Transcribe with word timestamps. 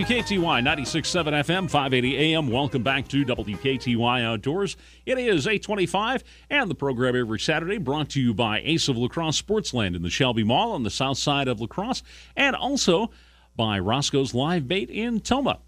WKTY 0.00 0.62
96.7 0.62 1.24
FM, 1.44 1.70
580 1.70 2.16
AM. 2.16 2.48
Welcome 2.48 2.82
back 2.82 3.06
to 3.08 3.22
WKTY 3.22 4.24
Outdoors. 4.24 4.78
It 5.04 5.18
is 5.18 5.46
825, 5.46 6.24
and 6.48 6.70
the 6.70 6.74
program 6.74 7.14
every 7.14 7.38
Saturday 7.38 7.76
brought 7.76 8.08
to 8.10 8.20
you 8.20 8.32
by 8.32 8.60
Ace 8.60 8.88
of 8.88 8.96
Lacrosse 8.96 9.42
Sportsland 9.42 9.94
in 9.94 10.00
the 10.00 10.08
Shelby 10.08 10.42
Mall 10.42 10.72
on 10.72 10.84
the 10.84 10.90
south 10.90 11.18
side 11.18 11.48
of 11.48 11.60
La 11.60 11.66
Crosse, 11.66 12.02
and 12.34 12.56
also 12.56 13.10
by 13.56 13.78
Roscoe's 13.78 14.32
Live 14.32 14.66
Bait 14.66 14.88
in 14.88 15.20
Tomah. 15.20 15.58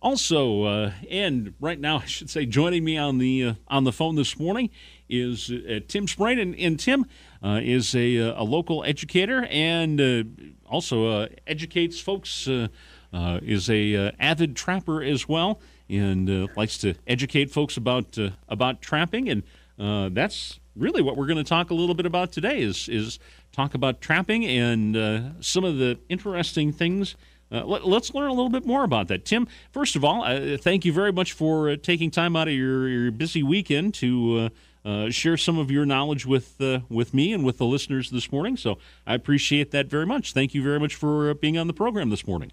Also, 0.00 0.62
uh, 0.62 0.92
and 1.10 1.54
right 1.58 1.80
now, 1.80 1.98
I 2.02 2.04
should 2.04 2.30
say, 2.30 2.46
joining 2.46 2.84
me 2.84 2.96
on 2.96 3.18
the 3.18 3.44
uh, 3.44 3.54
on 3.66 3.82
the 3.82 3.92
phone 3.92 4.14
this 4.14 4.38
morning 4.38 4.70
is 5.08 5.50
uh, 5.50 5.80
Tim 5.88 6.06
Sprain, 6.06 6.38
and, 6.38 6.54
and 6.54 6.78
Tim 6.78 7.06
uh, 7.42 7.58
is 7.60 7.96
a, 7.96 8.20
uh, 8.20 8.40
a 8.40 8.44
local 8.44 8.84
educator 8.84 9.48
and 9.50 10.00
uh, 10.00 10.22
also 10.70 11.26
educates 11.48 11.98
folks. 11.98 12.48
Is 13.12 13.68
a 13.70 14.12
avid 14.18 14.56
trapper 14.56 15.02
as 15.02 15.28
well, 15.28 15.60
and 15.88 16.48
likes 16.56 16.78
to 16.78 16.94
educate 17.06 17.50
folks 17.50 17.76
about 17.76 18.16
about 18.48 18.82
trapping, 18.82 19.28
and 19.28 19.42
that's 20.14 20.60
really 20.76 21.02
what 21.02 21.16
we're 21.16 21.26
going 21.26 21.36
to 21.36 21.44
talk 21.44 21.70
a 21.70 21.74
little 21.74 21.94
bit 21.94 22.06
about 22.06 22.32
today. 22.32 22.60
Is 22.62 22.88
is 22.88 23.18
talk 23.52 23.74
about 23.74 24.00
trapping 24.00 24.44
and 24.46 25.44
some 25.44 25.64
of 25.64 25.78
the 25.78 25.98
interesting 26.08 26.72
things 26.72 27.16
uh, 27.52 27.64
let, 27.64 27.82
us 27.82 28.14
learn 28.14 28.28
a 28.28 28.32
little 28.32 28.50
bit 28.50 28.64
more 28.64 28.84
about 28.84 29.08
that. 29.08 29.24
Tim, 29.24 29.48
first 29.72 29.96
of 29.96 30.04
all, 30.04 30.22
uh, 30.22 30.56
thank 30.56 30.84
you 30.84 30.92
very 30.92 31.12
much 31.12 31.32
for 31.32 31.70
uh, 31.70 31.76
taking 31.82 32.10
time 32.10 32.36
out 32.36 32.48
of 32.48 32.54
your, 32.54 32.88
your 32.88 33.10
busy 33.10 33.42
weekend 33.42 33.94
to 33.94 34.50
uh, 34.84 34.88
uh, 34.88 35.10
share 35.10 35.36
some 35.36 35.58
of 35.58 35.70
your 35.70 35.84
knowledge 35.84 36.24
with 36.24 36.60
uh, 36.60 36.80
with 36.88 37.12
me 37.12 37.32
and 37.32 37.44
with 37.44 37.58
the 37.58 37.66
listeners 37.66 38.10
this 38.10 38.30
morning. 38.30 38.56
So 38.56 38.78
I 39.06 39.14
appreciate 39.14 39.72
that 39.72 39.88
very 39.88 40.06
much. 40.06 40.32
Thank 40.32 40.54
you 40.54 40.62
very 40.62 40.78
much 40.78 40.94
for 40.94 41.34
being 41.34 41.58
on 41.58 41.66
the 41.66 41.74
program 41.74 42.10
this 42.10 42.26
morning. 42.26 42.52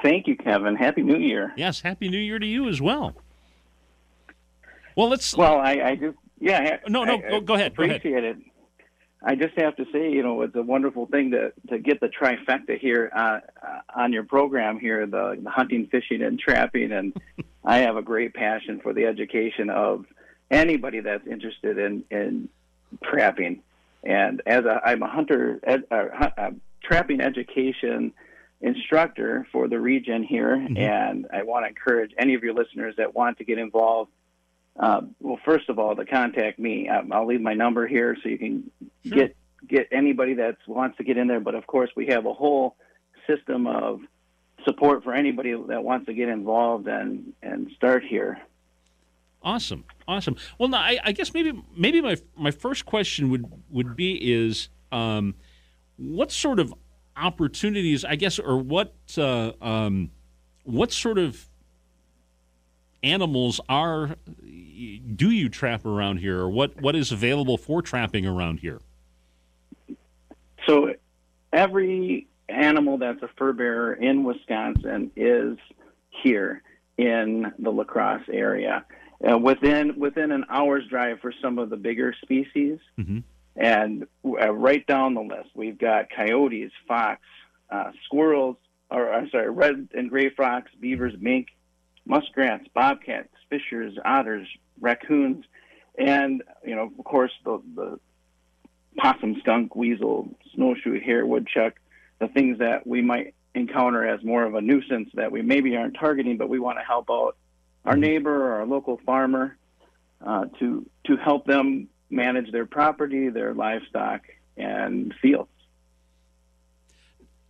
Thank 0.00 0.26
you, 0.26 0.36
Kevin. 0.36 0.74
Happy 0.74 1.02
New 1.02 1.18
Year. 1.18 1.52
Yes, 1.56 1.80
Happy 1.80 2.08
New 2.08 2.18
Year 2.18 2.38
to 2.38 2.46
you 2.46 2.68
as 2.68 2.80
well. 2.80 3.14
Well, 4.96 5.08
let's. 5.08 5.36
Well, 5.36 5.58
I, 5.58 5.80
I 5.84 5.96
just 5.96 6.16
yeah. 6.40 6.78
No, 6.88 7.04
no, 7.04 7.14
I, 7.14 7.30
go, 7.30 7.40
go 7.40 7.54
ahead. 7.54 7.72
Appreciate 7.72 8.02
go 8.02 8.10
ahead. 8.10 8.24
it. 8.24 8.36
I 9.24 9.36
just 9.36 9.56
have 9.56 9.76
to 9.76 9.84
say, 9.92 10.10
you 10.10 10.22
know, 10.22 10.42
it's 10.42 10.56
a 10.56 10.62
wonderful 10.62 11.06
thing 11.06 11.30
to 11.32 11.52
to 11.68 11.78
get 11.78 12.00
the 12.00 12.08
trifecta 12.08 12.78
here 12.78 13.10
uh, 13.14 13.40
uh, 13.62 13.80
on 13.94 14.12
your 14.12 14.24
program 14.24 14.80
here, 14.80 15.06
the, 15.06 15.38
the 15.40 15.50
hunting, 15.50 15.86
fishing, 15.86 16.22
and 16.22 16.38
trapping. 16.38 16.92
And 16.92 17.16
I 17.64 17.78
have 17.78 17.96
a 17.96 18.02
great 18.02 18.34
passion 18.34 18.80
for 18.80 18.92
the 18.92 19.06
education 19.06 19.70
of 19.70 20.06
anybody 20.50 21.00
that's 21.00 21.26
interested 21.26 21.78
in 21.78 22.04
in 22.10 22.48
trapping. 23.04 23.62
And 24.04 24.42
as 24.46 24.64
a, 24.64 24.80
I'm 24.84 25.02
a 25.02 25.08
hunter, 25.08 25.60
ed, 25.62 25.84
uh, 25.90 26.30
uh, 26.36 26.50
trapping 26.82 27.20
education 27.20 28.12
instructor 28.62 29.46
for 29.52 29.68
the 29.68 29.78
region 29.78 30.22
here, 30.22 30.56
mm-hmm. 30.56 30.76
and 30.76 31.26
I 31.32 31.42
want 31.42 31.64
to 31.64 31.68
encourage 31.68 32.12
any 32.18 32.34
of 32.34 32.42
your 32.42 32.54
listeners 32.54 32.94
that 32.96 33.14
want 33.14 33.38
to 33.38 33.44
get 33.44 33.58
involved 33.58 34.10
uh, 34.78 35.02
well, 35.20 35.38
first 35.44 35.68
of 35.68 35.78
all, 35.78 35.94
to 35.94 36.04
contact 36.04 36.58
me, 36.58 36.88
um, 36.88 37.12
I'll 37.12 37.26
leave 37.26 37.40
my 37.40 37.54
number 37.54 37.86
here 37.86 38.16
so 38.22 38.28
you 38.28 38.38
can 38.38 38.70
sure. 39.04 39.16
get 39.16 39.36
get 39.68 39.88
anybody 39.92 40.34
that 40.34 40.56
wants 40.66 40.96
to 40.96 41.04
get 41.04 41.16
in 41.16 41.28
there. 41.28 41.40
But 41.40 41.54
of 41.54 41.66
course, 41.66 41.90
we 41.94 42.06
have 42.06 42.26
a 42.26 42.32
whole 42.32 42.76
system 43.26 43.66
of 43.66 44.00
support 44.64 45.04
for 45.04 45.12
anybody 45.12 45.54
that 45.68 45.84
wants 45.84 46.06
to 46.06 46.14
get 46.14 46.28
involved 46.28 46.88
and 46.88 47.32
and 47.42 47.70
start 47.76 48.02
here. 48.04 48.40
Awesome, 49.42 49.84
awesome. 50.08 50.36
Well, 50.58 50.68
now 50.68 50.78
I, 50.78 50.98
I 51.04 51.12
guess 51.12 51.34
maybe 51.34 51.52
maybe 51.76 52.00
my 52.00 52.16
my 52.36 52.50
first 52.50 52.86
question 52.86 53.30
would 53.30 53.44
would 53.68 53.94
be 53.94 54.14
is 54.32 54.68
um, 54.90 55.34
what 55.96 56.32
sort 56.32 56.58
of 56.58 56.72
opportunities 57.16 58.04
I 58.04 58.16
guess 58.16 58.38
or 58.38 58.58
what 58.58 58.94
uh, 59.16 59.52
um, 59.60 60.10
what 60.64 60.92
sort 60.92 61.18
of 61.18 61.48
animals 63.02 63.60
are 63.68 64.16
do 65.16 65.30
you 65.30 65.48
trap 65.48 65.84
around 65.84 66.18
here, 66.18 66.40
or 66.40 66.50
what 66.50 66.80
what 66.80 66.96
is 66.96 67.12
available 67.12 67.56
for 67.56 67.82
trapping 67.82 68.26
around 68.26 68.60
here? 68.60 68.80
So 70.66 70.94
every 71.52 72.26
animal 72.48 72.98
that's 72.98 73.22
a 73.22 73.28
fur 73.36 73.52
bearer 73.52 73.94
in 73.94 74.24
Wisconsin 74.24 75.10
is 75.16 75.58
here 76.10 76.62
in 76.98 77.52
the 77.58 77.70
La 77.70 77.84
Crosse 77.84 78.28
area. 78.30 78.84
Uh, 79.28 79.38
within 79.38 79.98
within 79.98 80.32
an 80.32 80.44
hour's 80.48 80.86
drive 80.88 81.20
for 81.20 81.32
some 81.40 81.58
of 81.58 81.70
the 81.70 81.76
bigger 81.76 82.14
species, 82.22 82.78
mm-hmm. 82.98 83.20
And 83.62 84.08
uh, 84.24 84.52
right 84.52 84.84
down 84.88 85.14
the 85.14 85.20
list, 85.20 85.50
we've 85.54 85.78
got 85.78 86.10
coyotes, 86.10 86.72
fox, 86.88 87.20
uh, 87.70 87.92
squirrels, 88.04 88.56
or 88.90 89.14
I'm 89.14 89.30
sorry, 89.30 89.50
red 89.50 89.88
and 89.94 90.10
gray 90.10 90.30
fox, 90.30 90.68
beavers, 90.80 91.14
mink, 91.20 91.46
muskrats, 92.04 92.66
bobcats, 92.74 93.28
fishers, 93.48 93.96
otters, 94.04 94.48
raccoons, 94.80 95.44
and 95.96 96.42
you 96.66 96.74
know, 96.74 96.90
of 96.98 97.04
course, 97.04 97.30
the 97.44 97.62
the 97.76 98.00
possum, 98.98 99.36
skunk, 99.38 99.76
weasel, 99.76 100.28
snowshoe, 100.56 101.00
hare, 101.00 101.24
woodchuck, 101.24 101.74
the 102.18 102.26
things 102.26 102.58
that 102.58 102.84
we 102.84 103.00
might 103.00 103.32
encounter 103.54 104.04
as 104.04 104.24
more 104.24 104.42
of 104.42 104.56
a 104.56 104.60
nuisance 104.60 105.08
that 105.14 105.30
we 105.30 105.40
maybe 105.40 105.76
aren't 105.76 105.96
targeting, 105.96 106.36
but 106.36 106.48
we 106.48 106.58
want 106.58 106.78
to 106.78 106.84
help 106.84 107.08
out 107.08 107.36
our 107.84 107.96
neighbor 107.96 108.44
or 108.44 108.54
our 108.54 108.66
local 108.66 108.98
farmer 109.06 109.56
uh, 110.20 110.46
to 110.58 110.84
to 111.04 111.16
help 111.16 111.46
them 111.46 111.86
manage 112.12 112.52
their 112.52 112.66
property, 112.66 113.28
their 113.28 113.54
livestock, 113.54 114.22
and 114.56 115.14
fields. 115.20 115.48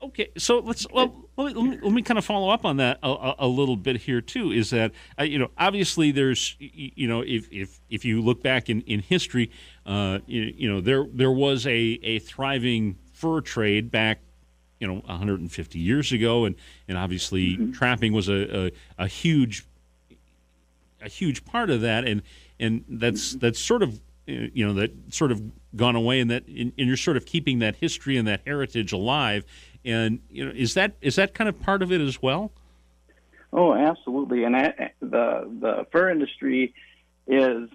Okay, 0.03 0.31
so 0.37 0.59
let's 0.59 0.84
well 0.93 1.28
let 1.37 1.55
me, 1.55 1.78
let 1.81 1.93
me 1.93 2.03
kind 2.03 2.19
of 2.19 2.25
follow 2.25 2.50
up 2.50 2.65
on 2.65 2.78
that 2.78 2.99
a, 3.05 3.34
a 3.41 3.47
little 3.47 3.77
bit 3.77 3.99
here 3.99 4.21
too. 4.21 4.50
Is 4.50 4.71
that 4.71 4.91
uh, 5.19 5.23
you 5.23 5.39
know 5.39 5.49
obviously 5.56 6.11
there's 6.11 6.56
you 6.59 7.06
know 7.06 7.21
if 7.21 7.49
if 7.53 7.78
if 7.89 8.05
you 8.05 8.21
look 8.21 8.43
back 8.43 8.69
in 8.69 8.81
in 8.83 8.99
history, 8.99 9.50
uh, 9.87 10.19
you, 10.27 10.53
you 10.56 10.69
know 10.69 10.81
there 10.81 11.06
there 11.12 11.31
was 11.31 11.67
a 11.67 11.99
a 12.03 12.19
thriving 12.19 12.99
fur 13.12 13.41
trade 13.41 13.93
back 13.93 14.19
you 14.81 14.89
know 14.89 14.94
150 14.94 15.79
years 15.79 16.11
ago, 16.11 16.47
and 16.47 16.56
and 16.89 16.99
obviously 16.99 17.56
mm-hmm. 17.56 17.71
trapping 17.71 18.12
was 18.12 18.29
a, 18.29 18.67
a, 18.67 18.71
a 18.99 19.06
huge 19.06 19.65
a 21.00 21.09
huge 21.09 21.44
part 21.44 21.71
of 21.71 21.81
that, 21.83 22.05
and 22.05 22.23
and 22.59 22.84
that's 22.89 23.31
mm-hmm. 23.31 23.39
that's 23.39 23.61
sort 23.61 23.84
of 23.84 24.00
you 24.27 24.66
know 24.66 24.75
that 24.75 24.93
sort 25.12 25.33
of 25.33 25.43
gone 25.75 25.97
away, 25.97 26.21
and 26.21 26.31
that 26.31 26.47
and 26.47 26.72
you're 26.77 26.97
sort 26.97 27.16
of 27.16 27.27
keeping 27.27 27.60
that 27.60 27.77
history 27.77 28.16
and 28.16 28.28
that 28.28 28.43
heritage 28.44 28.93
alive 28.93 29.44
and 29.84 30.21
you 30.31 30.44
know, 30.44 30.53
is 30.55 30.75
that 30.75 30.94
is 31.00 31.16
that 31.16 31.34
kind 31.34 31.49
of 31.49 31.60
part 31.60 31.83
of 31.83 31.93
it 31.93 32.00
as 32.00 32.22
well? 32.22 32.53
Oh, 33.53 33.75
absolutely. 33.75 34.44
And 34.44 34.56
I, 34.56 34.93
the 35.00 35.50
the 35.61 35.87
fur 35.91 36.11
industry 36.11 36.75
is 37.27 37.69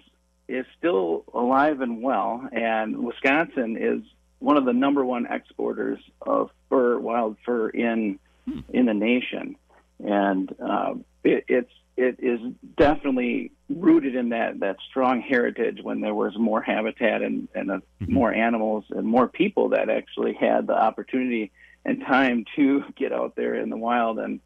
is 0.48 0.64
still 0.78 1.24
alive 1.34 1.80
and 1.80 2.02
well, 2.02 2.48
and 2.50 3.04
Wisconsin 3.04 3.76
is 3.78 4.02
one 4.38 4.56
of 4.56 4.64
the 4.64 4.72
number 4.72 5.04
one 5.04 5.26
exporters 5.26 5.98
of 6.22 6.50
fur, 6.68 6.98
wild 6.98 7.36
fur 7.44 7.68
in 7.68 8.18
hmm. 8.46 8.60
in 8.70 8.86
the 8.86 8.94
nation, 8.94 9.56
and 10.02 10.54
uh, 10.60 10.94
it, 11.24 11.44
it's 11.48 11.72
it 11.98 12.16
is 12.20 12.40
definitely 12.76 13.50
rooted 13.68 14.14
in 14.14 14.28
that 14.28 14.60
that 14.60 14.76
strong 14.88 15.20
heritage 15.20 15.80
when 15.82 16.00
there 16.00 16.14
was 16.14 16.38
more 16.38 16.62
habitat 16.62 17.22
and 17.22 17.48
and 17.54 17.70
uh, 17.70 17.74
mm-hmm. 18.00 18.14
more 18.14 18.32
animals 18.32 18.84
and 18.90 19.06
more 19.06 19.26
people 19.26 19.70
that 19.70 19.90
actually 19.90 20.32
had 20.32 20.68
the 20.68 20.72
opportunity 20.74 21.50
and 21.84 22.00
time 22.00 22.44
to 22.54 22.84
get 22.96 23.12
out 23.12 23.34
there 23.34 23.56
in 23.56 23.68
the 23.68 23.76
wild 23.76 24.18
and 24.20 24.40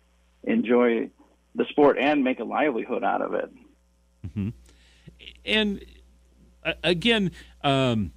enjoy 0.44 1.10
the 1.54 1.66
sport 1.66 1.98
and 2.00 2.24
make 2.24 2.40
a 2.40 2.44
livelihood 2.44 3.04
out 3.04 3.20
of 3.20 3.34
it. 3.34 3.52
Mm-hmm. 4.26 4.48
And 5.44 5.84
uh, 6.64 6.72
again, 6.82 7.32
um, 7.62 8.12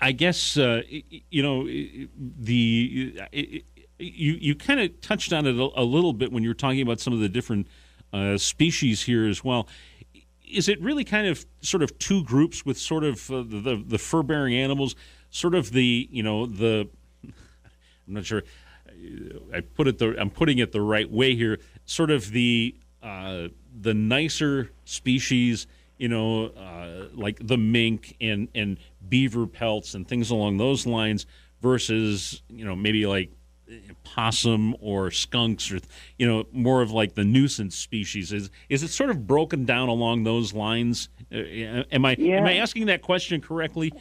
I 0.00 0.12
guess 0.12 0.56
uh, 0.56 0.82
you 1.30 1.42
know 1.42 1.66
the 1.66 3.20
you 3.98 4.32
you 4.32 4.54
kind 4.54 4.80
of 4.80 5.00
touched 5.00 5.32
on 5.32 5.46
it 5.46 5.56
a, 5.56 5.80
a, 5.80 5.84
little 5.84 6.12
bit 6.12 6.32
when 6.32 6.42
you 6.42 6.50
were 6.50 6.54
talking 6.54 6.80
about 6.80 7.00
some 7.00 7.12
of 7.12 7.20
the 7.20 7.28
different 7.28 7.66
uh, 8.12 8.36
species 8.36 9.02
here 9.02 9.26
as 9.26 9.44
well. 9.44 9.68
Is 10.50 10.68
it 10.68 10.80
really 10.80 11.04
kind 11.04 11.26
of 11.26 11.44
sort 11.62 11.82
of 11.82 11.98
two 11.98 12.22
groups 12.24 12.64
with 12.64 12.78
sort 12.78 13.04
of 13.04 13.30
uh, 13.30 13.42
the 13.46 13.82
the 13.86 13.98
fur 13.98 14.22
bearing 14.22 14.54
animals, 14.54 14.94
sort 15.30 15.54
of 15.54 15.72
the 15.72 16.08
you 16.10 16.22
know 16.22 16.46
the 16.46 16.88
I'm 18.06 18.14
not 18.14 18.26
sure. 18.26 18.42
I 19.52 19.60
put 19.60 19.88
it 19.88 19.98
the 19.98 20.16
I'm 20.18 20.30
putting 20.30 20.58
it 20.58 20.72
the 20.72 20.80
right 20.80 21.10
way 21.10 21.34
here. 21.34 21.58
Sort 21.84 22.10
of 22.10 22.30
the 22.30 22.76
uh, 23.02 23.48
the 23.80 23.94
nicer 23.94 24.70
species, 24.84 25.66
you 25.98 26.08
know, 26.08 26.46
uh, 26.46 27.08
like 27.14 27.38
the 27.46 27.58
mink 27.58 28.16
and 28.20 28.48
and 28.54 28.78
beaver 29.08 29.46
pelts 29.46 29.94
and 29.94 30.06
things 30.06 30.30
along 30.30 30.58
those 30.58 30.86
lines, 30.86 31.26
versus 31.60 32.42
you 32.48 32.64
know 32.64 32.76
maybe 32.76 33.06
like 33.06 33.30
possum 34.02 34.76
or 34.80 35.10
skunks 35.10 35.70
or 35.70 35.80
you 36.18 36.26
know 36.26 36.44
more 36.52 36.82
of 36.82 36.90
like 36.90 37.14
the 37.14 37.24
nuisance 37.24 37.76
species. 37.76 38.32
Is 38.32 38.50
is 38.68 38.82
it 38.82 38.88
sort 38.88 39.10
of 39.10 39.26
broken 39.26 39.64
down 39.64 39.88
along 39.88 40.24
those 40.24 40.52
lines? 40.52 41.08
Uh, 41.32 41.84
am 41.90 42.04
I 42.04 42.16
yeah. 42.18 42.36
am 42.36 42.46
I 42.46 42.56
asking 42.56 42.86
that 42.86 43.02
question 43.02 43.40
correctly? 43.40 43.92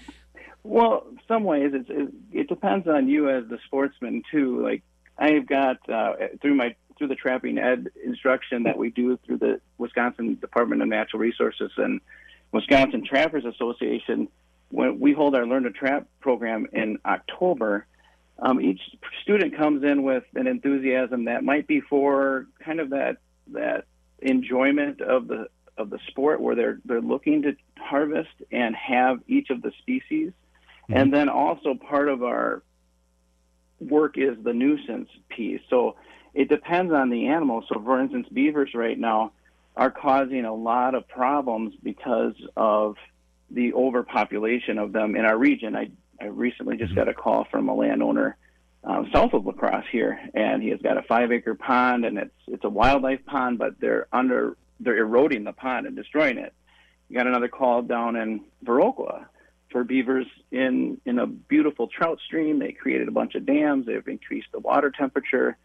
Well, 0.63 1.05
some 1.27 1.43
ways 1.43 1.71
it's, 1.73 1.89
it, 1.89 2.13
it 2.31 2.47
depends 2.47 2.87
on 2.87 3.07
you 3.07 3.29
as 3.29 3.47
the 3.49 3.59
sportsman 3.65 4.23
too. 4.31 4.61
Like 4.61 4.83
I've 5.17 5.45
got 5.45 5.77
uh, 5.89 6.13
through 6.41 6.55
my 6.55 6.75
through 6.97 7.07
the 7.07 7.15
trapping 7.15 7.57
ed 7.57 7.89
instruction 8.05 8.63
that 8.63 8.77
we 8.77 8.89
do 8.89 9.17
through 9.25 9.37
the 9.37 9.59
Wisconsin 9.77 10.35
Department 10.39 10.81
of 10.81 10.87
Natural 10.87 11.19
Resources 11.19 11.71
and 11.77 11.99
Wisconsin 12.51 13.05
Trappers 13.05 13.45
Association. 13.45 14.27
When 14.69 14.99
we 14.99 15.13
hold 15.13 15.35
our 15.35 15.45
Learn 15.45 15.63
to 15.63 15.71
Trap 15.71 16.07
program 16.19 16.67
in 16.73 16.97
October, 17.05 17.85
um, 18.39 18.59
each 18.59 18.81
student 19.21 19.55
comes 19.55 19.83
in 19.83 20.03
with 20.03 20.23
an 20.35 20.47
enthusiasm 20.47 21.25
that 21.25 21.43
might 21.43 21.67
be 21.67 21.81
for 21.81 22.47
kind 22.63 22.79
of 22.79 22.89
that 22.91 23.17
that 23.51 23.85
enjoyment 24.19 25.01
of 25.01 25.27
the 25.27 25.47
of 25.77 25.89
the 25.89 25.99
sport 26.07 26.41
where 26.41 26.55
they're 26.55 26.79
they're 26.85 27.01
looking 27.01 27.43
to 27.43 27.55
harvest 27.77 28.33
and 28.51 28.75
have 28.75 29.19
each 29.27 29.49
of 29.49 29.61
the 29.61 29.71
species. 29.79 30.31
Mm-hmm. 30.83 30.93
And 30.93 31.13
then 31.13 31.29
also 31.29 31.75
part 31.75 32.09
of 32.09 32.23
our 32.23 32.63
work 33.79 34.17
is 34.17 34.37
the 34.43 34.53
nuisance 34.53 35.09
piece. 35.29 35.61
So 35.69 35.95
it 36.33 36.49
depends 36.49 36.93
on 36.93 37.09
the 37.09 37.27
animal. 37.27 37.63
So 37.69 37.81
for 37.81 37.99
instance, 37.99 38.27
beavers 38.31 38.71
right 38.73 38.97
now 38.97 39.33
are 39.75 39.91
causing 39.91 40.45
a 40.45 40.53
lot 40.53 40.95
of 40.95 41.07
problems 41.07 41.73
because 41.81 42.35
of 42.55 42.95
the 43.49 43.73
overpopulation 43.73 44.77
of 44.77 44.93
them 44.93 45.15
in 45.15 45.25
our 45.25 45.37
region. 45.37 45.75
I, 45.75 45.91
I 46.21 46.25
recently 46.25 46.77
just 46.77 46.91
mm-hmm. 46.91 46.99
got 46.99 47.09
a 47.09 47.13
call 47.13 47.45
from 47.49 47.69
a 47.69 47.73
landowner 47.73 48.37
uh, 48.83 49.03
south 49.13 49.33
of 49.33 49.45
La 49.45 49.53
Crosse 49.53 49.85
here, 49.91 50.19
and 50.33 50.61
he 50.61 50.69
has 50.69 50.81
got 50.81 50.97
a 50.97 51.03
five 51.03 51.31
acre 51.31 51.55
pond, 51.55 52.05
and 52.05 52.17
it's 52.17 52.35
it's 52.47 52.63
a 52.63 52.69
wildlife 52.69 53.25
pond, 53.25 53.57
but 53.57 53.79
they're 53.79 54.07
under 54.11 54.57
they're 54.79 54.97
eroding 54.97 55.43
the 55.43 55.53
pond 55.53 55.87
and 55.87 55.95
destroying 55.95 56.37
it. 56.37 56.53
You 57.09 57.17
got 57.17 57.27
another 57.27 57.47
call 57.47 57.81
down 57.81 58.15
in 58.15 58.41
Viroqua 58.65 59.25
for 59.71 59.83
beavers 59.83 60.27
in 60.51 60.99
in 61.05 61.19
a 61.19 61.27
beautiful 61.27 61.87
trout 61.87 62.19
stream. 62.25 62.59
They 62.59 62.73
created 62.73 63.07
a 63.07 63.11
bunch 63.11 63.35
of 63.35 63.45
dams. 63.45 63.85
They've 63.85 64.07
increased 64.07 64.47
the 64.51 64.59
water 64.59 64.91
temperature, 64.91 65.57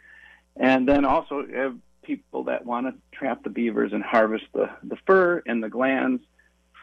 and 0.56 0.88
then 0.88 1.04
also 1.04 1.44
have 1.52 1.76
people 2.02 2.44
that 2.44 2.64
want 2.64 2.86
to 2.86 2.94
trap 3.16 3.42
the 3.42 3.50
beavers 3.50 3.92
and 3.92 4.02
harvest 4.02 4.44
the 4.54 4.70
the 4.84 4.96
fur 5.06 5.42
and 5.44 5.62
the 5.62 5.68
glands 5.68 6.22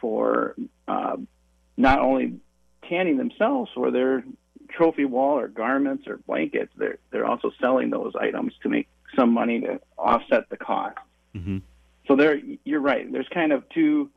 for 0.02 0.56
uh, 0.88 1.16
not 1.78 2.00
only 2.00 2.40
tanning 2.90 3.18
themselves 3.18 3.72
for 3.74 3.92
their 3.92 4.24
trophy 4.70 5.06
wall 5.06 5.40
or 5.40 5.48
garments 5.48 6.08
or 6.08 6.18
blankets. 6.18 6.72
They're 6.78 6.98
they're 7.12 7.26
also 7.26 7.52
selling 7.60 7.90
those 7.90 8.14
items 8.20 8.54
to 8.64 8.70
make 8.70 8.88
some 9.16 9.32
money 9.32 9.62
to 9.62 9.80
offset 9.98 10.50
the 10.50 10.58
cost. 10.58 10.98
Mm-hmm. 11.36 11.60
So 12.08 12.16
there, 12.16 12.40
you're 12.64 12.82
right. 12.82 13.12
There's 13.12 13.28
kind 13.34 13.52
of 13.52 13.68
two 13.70 14.10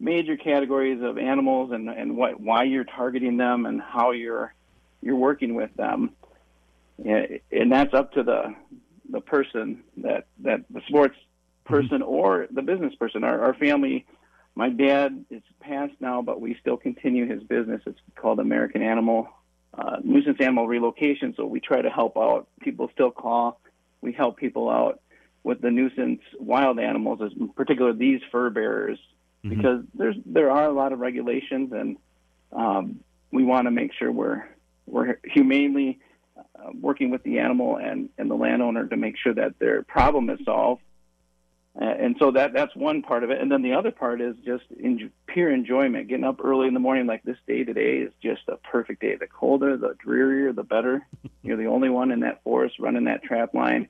major 0.00 0.36
categories 0.36 1.02
of 1.02 1.18
animals 1.18 1.70
and, 1.72 1.88
and 1.88 2.16
what 2.16 2.40
why 2.40 2.64
you're 2.64 2.84
targeting 2.84 3.36
them 3.36 3.66
and 3.66 3.80
how 3.80 4.12
you're 4.12 4.54
you're 5.02 5.16
working 5.16 5.54
with 5.54 5.74
them, 5.76 6.10
and 7.04 7.70
that's 7.70 7.92
up 7.94 8.12
to 8.12 8.22
the 8.22 8.54
the 9.10 9.20
person 9.20 9.82
that 9.98 10.26
that 10.40 10.64
the 10.70 10.80
sports 10.88 11.16
mm-hmm. 11.16 11.74
person 11.74 11.98
mm-hmm. 12.00 12.08
or 12.08 12.46
the 12.50 12.62
business 12.62 12.94
person. 12.94 13.24
Our, 13.24 13.42
our 13.42 13.54
family, 13.54 14.06
my 14.54 14.68
dad 14.68 15.24
is 15.30 15.42
passed 15.60 15.94
now, 16.00 16.22
but 16.22 16.40
we 16.40 16.56
still 16.60 16.76
continue 16.76 17.26
his 17.26 17.42
business. 17.42 17.82
It's 17.86 17.98
called 18.16 18.38
American 18.38 18.82
Animal 18.82 19.28
uh, 19.76 19.96
Nuisance 20.02 20.38
Animal 20.40 20.68
Relocation. 20.68 21.34
So 21.36 21.46
we 21.46 21.60
try 21.60 21.82
to 21.82 21.90
help 21.90 22.16
out. 22.16 22.48
People 22.60 22.90
still 22.92 23.10
call. 23.10 23.60
We 24.00 24.12
help 24.12 24.36
people 24.36 24.70
out 24.70 25.00
with 25.42 25.60
the 25.60 25.70
nuisance 25.70 26.20
wild 26.38 26.78
animals, 26.78 27.20
in 27.20 27.48
particular 27.50 27.92
these 27.92 28.20
fur 28.30 28.50
bearers 28.50 28.98
mm-hmm. 29.44 29.56
because 29.56 29.84
there's 29.94 30.16
there 30.24 30.50
are 30.50 30.66
a 30.66 30.72
lot 30.72 30.92
of 30.92 31.00
regulations, 31.00 31.72
and 31.72 31.96
um, 32.52 33.00
we 33.30 33.44
want 33.44 33.66
to 33.66 33.70
make 33.70 33.92
sure 33.98 34.10
we're 34.10 34.44
we're 34.86 35.18
humanely 35.24 35.98
uh, 36.36 36.70
working 36.80 37.10
with 37.10 37.22
the 37.22 37.38
animal 37.38 37.76
and, 37.76 38.08
and 38.18 38.30
the 38.30 38.34
landowner 38.34 38.86
to 38.86 38.96
make 38.96 39.16
sure 39.16 39.34
that 39.34 39.58
their 39.58 39.82
problem 39.82 40.30
is 40.30 40.38
solved. 40.44 40.82
Uh, 41.80 41.86
and 41.86 42.14
so 42.20 42.30
that 42.30 42.52
that's 42.52 42.74
one 42.76 43.02
part 43.02 43.24
of 43.24 43.30
it, 43.30 43.40
and 43.40 43.50
then 43.50 43.62
the 43.62 43.72
other 43.72 43.90
part 43.90 44.20
is 44.20 44.36
just 44.44 44.62
in, 44.78 45.10
pure 45.26 45.52
enjoyment. 45.52 46.06
Getting 46.06 46.24
up 46.24 46.38
early 46.44 46.68
in 46.68 46.74
the 46.74 46.80
morning, 46.80 47.06
like 47.06 47.24
this 47.24 47.36
day 47.48 47.64
today, 47.64 47.98
is 47.98 48.12
just 48.22 48.42
a 48.46 48.56
perfect 48.58 49.00
day. 49.00 49.16
The 49.16 49.26
colder, 49.26 49.76
the 49.76 49.96
drearier, 49.98 50.52
the 50.52 50.62
better. 50.62 51.04
You're 51.42 51.56
the 51.56 51.66
only 51.66 51.88
one 51.88 52.12
in 52.12 52.20
that 52.20 52.44
forest 52.44 52.76
running 52.78 53.04
that 53.04 53.24
trap 53.24 53.54
line, 53.54 53.88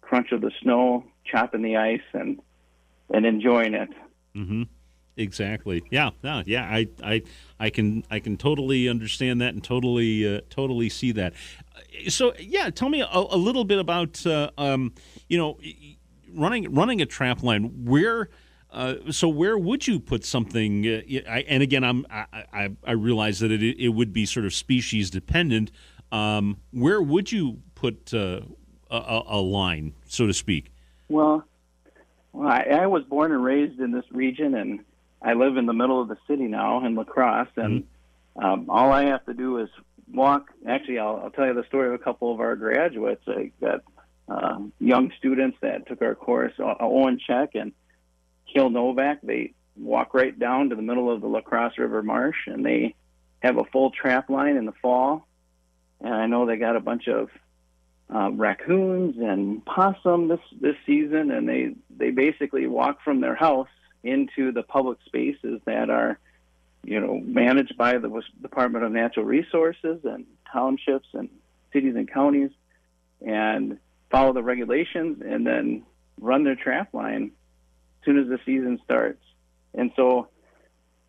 crunch 0.00 0.32
of 0.32 0.40
the 0.40 0.50
snow, 0.60 1.04
chopping 1.24 1.62
the 1.62 1.76
ice, 1.76 2.02
and 2.14 2.40
and 3.10 3.24
enjoying 3.24 3.74
it. 3.74 3.90
Mm-hmm. 4.34 4.64
Exactly. 5.18 5.82
Yeah. 5.90 6.10
Yeah. 6.22 6.42
Yeah. 6.46 6.62
I, 6.64 6.86
I, 7.02 7.22
I 7.58 7.70
can, 7.70 8.04
I 8.08 8.20
can 8.20 8.36
totally 8.36 8.88
understand 8.88 9.40
that 9.40 9.52
and 9.52 9.62
totally, 9.62 10.36
uh, 10.36 10.42
totally 10.48 10.88
see 10.88 11.10
that. 11.12 11.34
So, 12.08 12.34
yeah, 12.38 12.70
tell 12.70 12.88
me 12.88 13.00
a, 13.00 13.08
a 13.12 13.36
little 13.36 13.64
bit 13.64 13.80
about, 13.80 14.24
uh, 14.24 14.50
um, 14.56 14.92
you 15.28 15.36
know, 15.36 15.58
running, 16.34 16.74
running 16.74 17.00
a 17.00 17.06
trap 17.06 17.42
line. 17.42 17.84
Where, 17.84 18.28
uh, 18.70 18.94
so 19.10 19.28
where 19.28 19.56
would 19.56 19.86
you 19.86 20.00
put 20.00 20.24
something? 20.24 20.86
Uh, 20.86 21.00
I, 21.28 21.44
and 21.48 21.62
again, 21.62 21.84
I'm, 21.84 22.06
I, 22.10 22.26
I, 22.52 22.68
I 22.84 22.92
realize 22.92 23.40
that 23.40 23.50
it, 23.50 23.62
it 23.78 23.88
would 23.88 24.12
be 24.12 24.26
sort 24.26 24.46
of 24.46 24.54
species 24.54 25.10
dependent. 25.10 25.70
Um, 26.10 26.58
where 26.72 27.02
would 27.02 27.30
you 27.32 27.60
put 27.74 28.12
uh, 28.14 28.40
a, 28.90 29.22
a 29.26 29.40
line, 29.40 29.94
so 30.06 30.26
to 30.26 30.32
speak? 30.32 30.72
Well, 31.08 31.44
well, 32.32 32.48
I, 32.48 32.60
I 32.82 32.86
was 32.86 33.04
born 33.04 33.32
and 33.32 33.42
raised 33.42 33.80
in 33.80 33.92
this 33.92 34.04
region, 34.10 34.54
and 34.54 34.80
I 35.22 35.34
live 35.34 35.56
in 35.56 35.66
the 35.66 35.72
middle 35.72 36.00
of 36.00 36.08
the 36.08 36.18
city 36.26 36.44
now 36.44 36.84
in 36.84 36.94
La 36.94 37.04
Crosse, 37.04 37.48
and 37.56 37.82
mm-hmm. 37.82 38.44
um, 38.44 38.70
all 38.70 38.92
I 38.92 39.04
have 39.06 39.24
to 39.26 39.34
do 39.34 39.58
is 39.58 39.68
walk. 40.12 40.50
Actually, 40.66 40.98
I'll, 40.98 41.20
I'll 41.24 41.30
tell 41.30 41.46
you 41.46 41.54
the 41.54 41.64
story 41.64 41.88
of 41.88 41.94
a 41.94 41.98
couple 41.98 42.32
of 42.32 42.40
our 42.40 42.56
graduates. 42.56 43.22
I 43.26 43.50
got 43.60 43.82
uh, 44.28 44.58
young 44.78 45.12
students 45.18 45.56
that 45.62 45.86
took 45.86 46.02
our 46.02 46.14
course, 46.14 46.52
Owen 46.58 47.18
Check 47.24 47.54
and 47.54 47.72
Kale 48.52 48.70
Novak. 48.70 49.20
They 49.22 49.54
walk 49.76 50.14
right 50.14 50.36
down 50.38 50.70
to 50.70 50.76
the 50.76 50.82
middle 50.82 51.10
of 51.10 51.20
the 51.20 51.28
La 51.28 51.40
Crosse 51.40 51.78
River 51.78 52.02
Marsh, 52.02 52.46
and 52.46 52.64
they 52.64 52.94
have 53.40 53.56
a 53.56 53.64
full 53.64 53.90
trap 53.90 54.28
line 54.28 54.56
in 54.56 54.66
the 54.66 54.72
fall. 54.82 55.26
And 56.00 56.14
I 56.14 56.26
know 56.26 56.46
they 56.46 56.56
got 56.56 56.76
a 56.76 56.80
bunch 56.80 57.08
of 57.08 57.30
uh, 58.12 58.30
raccoons 58.30 59.16
and 59.18 59.64
possum 59.64 60.28
this 60.28 60.40
this 60.60 60.76
season, 60.86 61.30
and 61.30 61.48
they 61.48 61.74
they 61.90 62.10
basically 62.10 62.66
walk 62.66 63.02
from 63.02 63.20
their 63.20 63.34
house 63.34 63.68
into 64.02 64.52
the 64.52 64.62
public 64.62 64.98
spaces 65.06 65.60
that 65.64 65.90
are, 65.90 66.18
you 66.84 67.00
know, 67.00 67.18
managed 67.18 67.76
by 67.76 67.98
the 67.98 68.22
Department 68.40 68.84
of 68.84 68.92
Natural 68.92 69.26
Resources 69.26 70.00
and 70.04 70.24
townships 70.52 71.08
and 71.12 71.28
cities 71.72 71.96
and 71.96 72.10
counties, 72.10 72.50
and 73.20 73.78
follow 74.10 74.32
the 74.32 74.42
regulations, 74.42 75.22
and 75.24 75.46
then 75.46 75.84
run 76.20 76.44
their 76.44 76.56
trap 76.56 76.94
line 76.94 77.32
as 78.00 78.04
soon 78.04 78.18
as 78.18 78.28
the 78.28 78.38
season 78.44 78.80
starts. 78.84 79.22
And 79.74 79.90
so, 79.96 80.28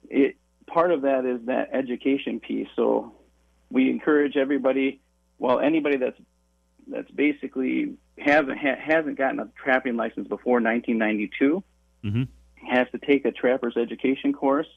it 0.09 0.35
part 0.69 0.91
of 0.91 1.01
that 1.01 1.25
is 1.25 1.45
that 1.47 1.69
education 1.73 2.39
piece. 2.39 2.67
So 2.75 3.13
we 3.69 3.89
encourage 3.89 4.37
everybody, 4.37 5.01
well, 5.37 5.59
anybody 5.59 5.97
that's 5.97 6.19
that's 6.87 7.11
basically 7.11 7.95
hasn't 8.17 8.57
ha, 8.57 8.75
hasn't 8.81 9.17
gotten 9.17 9.39
a 9.39 9.49
trapping 9.61 9.95
license 9.95 10.27
before 10.27 10.55
1992 10.61 11.63
mm-hmm. 12.03 12.23
has 12.67 12.87
to 12.91 12.97
take 12.97 13.25
a 13.25 13.31
trapper's 13.31 13.77
education 13.77 14.33
course, 14.33 14.67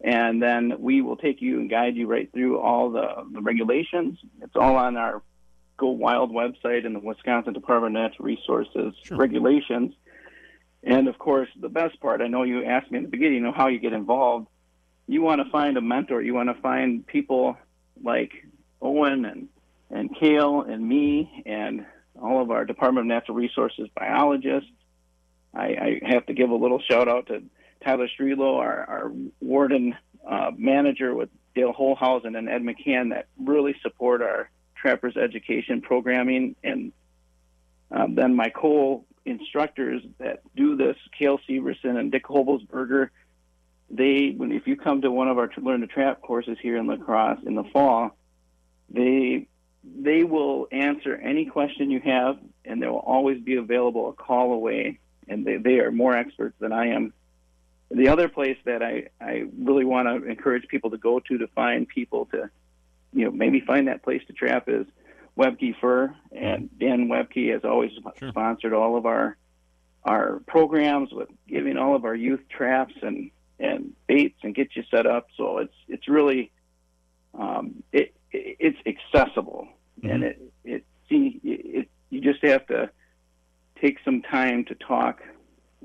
and 0.00 0.42
then 0.42 0.74
we 0.78 1.02
will 1.02 1.16
take 1.16 1.42
you 1.42 1.60
and 1.60 1.68
guide 1.68 1.96
you 1.96 2.06
right 2.06 2.32
through 2.32 2.60
all 2.60 2.90
the, 2.90 3.06
the 3.32 3.40
regulations. 3.40 4.18
It's 4.40 4.56
all 4.56 4.76
on 4.76 4.96
our 4.96 5.22
Go 5.76 5.88
Wild 5.88 6.30
website 6.30 6.86
and 6.86 6.94
the 6.94 7.00
Wisconsin 7.00 7.52
Department 7.52 7.96
of 7.96 8.02
Natural 8.02 8.26
Resources 8.26 8.94
sure. 9.02 9.16
regulations. 9.16 9.94
And 10.82 11.08
of 11.08 11.18
course, 11.18 11.48
the 11.58 11.68
best 11.68 11.98
part, 12.00 12.20
I 12.20 12.28
know 12.28 12.42
you 12.42 12.64
asked 12.64 12.90
me 12.90 12.98
in 12.98 13.04
the 13.04 13.10
beginning, 13.10 13.34
you 13.34 13.40
know, 13.40 13.52
how 13.52 13.68
you 13.68 13.78
get 13.78 13.92
involved. 13.92 14.48
You 15.06 15.22
want 15.22 15.42
to 15.42 15.50
find 15.50 15.76
a 15.76 15.80
mentor. 15.80 16.22
You 16.22 16.34
want 16.34 16.54
to 16.54 16.60
find 16.60 17.06
people 17.06 17.56
like 18.02 18.32
Owen 18.80 19.24
and 19.24 19.48
and 19.90 20.14
Kale 20.16 20.62
and 20.62 20.86
me 20.86 21.42
and 21.46 21.86
all 22.20 22.42
of 22.42 22.50
our 22.50 22.64
Department 22.64 23.06
of 23.06 23.08
Natural 23.08 23.36
Resources 23.36 23.88
biologists. 23.94 24.70
I, 25.54 25.66
I 25.66 26.00
have 26.06 26.26
to 26.26 26.34
give 26.34 26.50
a 26.50 26.54
little 26.54 26.80
shout 26.80 27.08
out 27.08 27.26
to 27.28 27.42
Tyler 27.84 28.08
Strelo, 28.08 28.58
our, 28.58 28.84
our 28.84 29.12
warden 29.40 29.94
uh, 30.28 30.50
manager 30.56 31.14
with 31.14 31.28
Dale 31.54 31.72
Holhausen 31.72 32.36
and 32.36 32.48
Ed 32.48 32.62
McCann 32.62 33.10
that 33.10 33.26
really 33.38 33.76
support 33.82 34.22
our 34.22 34.50
trappers 34.84 35.16
education 35.16 35.80
programming. 35.80 36.56
And 36.62 36.92
um, 37.90 38.14
then 38.14 38.34
my 38.36 38.50
co 38.50 39.04
instructors 39.24 40.02
that 40.18 40.42
do 40.54 40.76
this, 40.76 40.96
Kale 41.18 41.40
Severson 41.48 41.98
and 41.98 42.12
Dick 42.12 42.24
Hobelsberger, 42.24 43.08
they, 43.90 44.34
when 44.36 44.52
if 44.52 44.66
you 44.66 44.76
come 44.76 45.00
to 45.00 45.10
one 45.10 45.28
of 45.28 45.38
our 45.38 45.50
Learn 45.56 45.80
to 45.80 45.86
Trap 45.86 46.20
courses 46.20 46.58
here 46.60 46.76
in 46.76 46.86
La 46.86 46.96
Crosse 46.96 47.40
in 47.46 47.54
the 47.54 47.64
fall, 47.64 48.16
they 48.90 49.46
they 49.82 50.24
will 50.24 50.66
answer 50.72 51.14
any 51.14 51.46
question 51.46 51.90
you 51.90 52.00
have, 52.00 52.38
and 52.64 52.82
they 52.82 52.86
will 52.86 52.96
always 52.96 53.40
be 53.42 53.56
available 53.56 54.08
a 54.08 54.12
call 54.12 54.52
away. 54.52 54.98
And 55.28 55.46
they, 55.46 55.56
they 55.56 55.80
are 55.80 55.90
more 55.90 56.14
experts 56.14 56.56
than 56.58 56.72
I 56.72 56.88
am. 56.88 57.12
The 57.90 58.08
other 58.08 58.28
place 58.28 58.56
that 58.64 58.82
I, 58.82 59.08
I 59.20 59.44
really 59.58 59.84
want 59.84 60.08
to 60.08 60.28
encourage 60.28 60.66
people 60.68 60.90
to 60.90 60.98
go 60.98 61.20
to 61.20 61.38
to 61.38 61.46
find 61.48 61.86
people 61.86 62.26
to, 62.32 62.50
you 63.14 63.24
know, 63.26 63.30
maybe 63.30 63.60
find 63.60 63.88
that 63.88 64.02
place 64.02 64.22
to 64.26 64.32
trap 64.32 64.64
is 64.68 64.86
Webke 65.38 65.74
Fur, 65.80 66.14
and 66.32 66.68
Dan 66.78 67.08
Webke 67.08 67.52
has 67.52 67.64
always 67.64 67.92
Sure. 68.18 68.28
sponsored 68.30 68.72
all 68.74 68.96
of 68.96 69.06
our 69.06 69.36
our 70.04 70.40
programs 70.46 71.12
with 71.12 71.28
giving 71.48 71.78
all 71.78 71.94
of 71.96 72.04
our 72.04 72.14
youth 72.14 72.40
traps 72.50 72.94
and 73.02 73.30
and 73.58 73.94
baits 74.06 74.38
and 74.42 74.54
get 74.54 74.76
you 74.76 74.82
set 74.90 75.06
up. 75.06 75.28
So 75.36 75.58
it's 75.58 75.74
it's 75.88 76.08
really 76.08 76.50
um, 77.38 77.82
it, 77.92 78.14
it 78.32 78.56
it's 78.60 78.78
accessible 78.86 79.68
and 80.02 80.22
Mhm. 80.22 80.26
it 80.26 80.52
it 80.64 80.84
see 81.08 81.40
it 81.42 81.88
you 82.10 82.20
just 82.20 82.42
have 82.44 82.66
to 82.66 82.90
take 83.80 83.98
some 84.04 84.22
time 84.22 84.64
to 84.66 84.74
talk. 84.74 85.22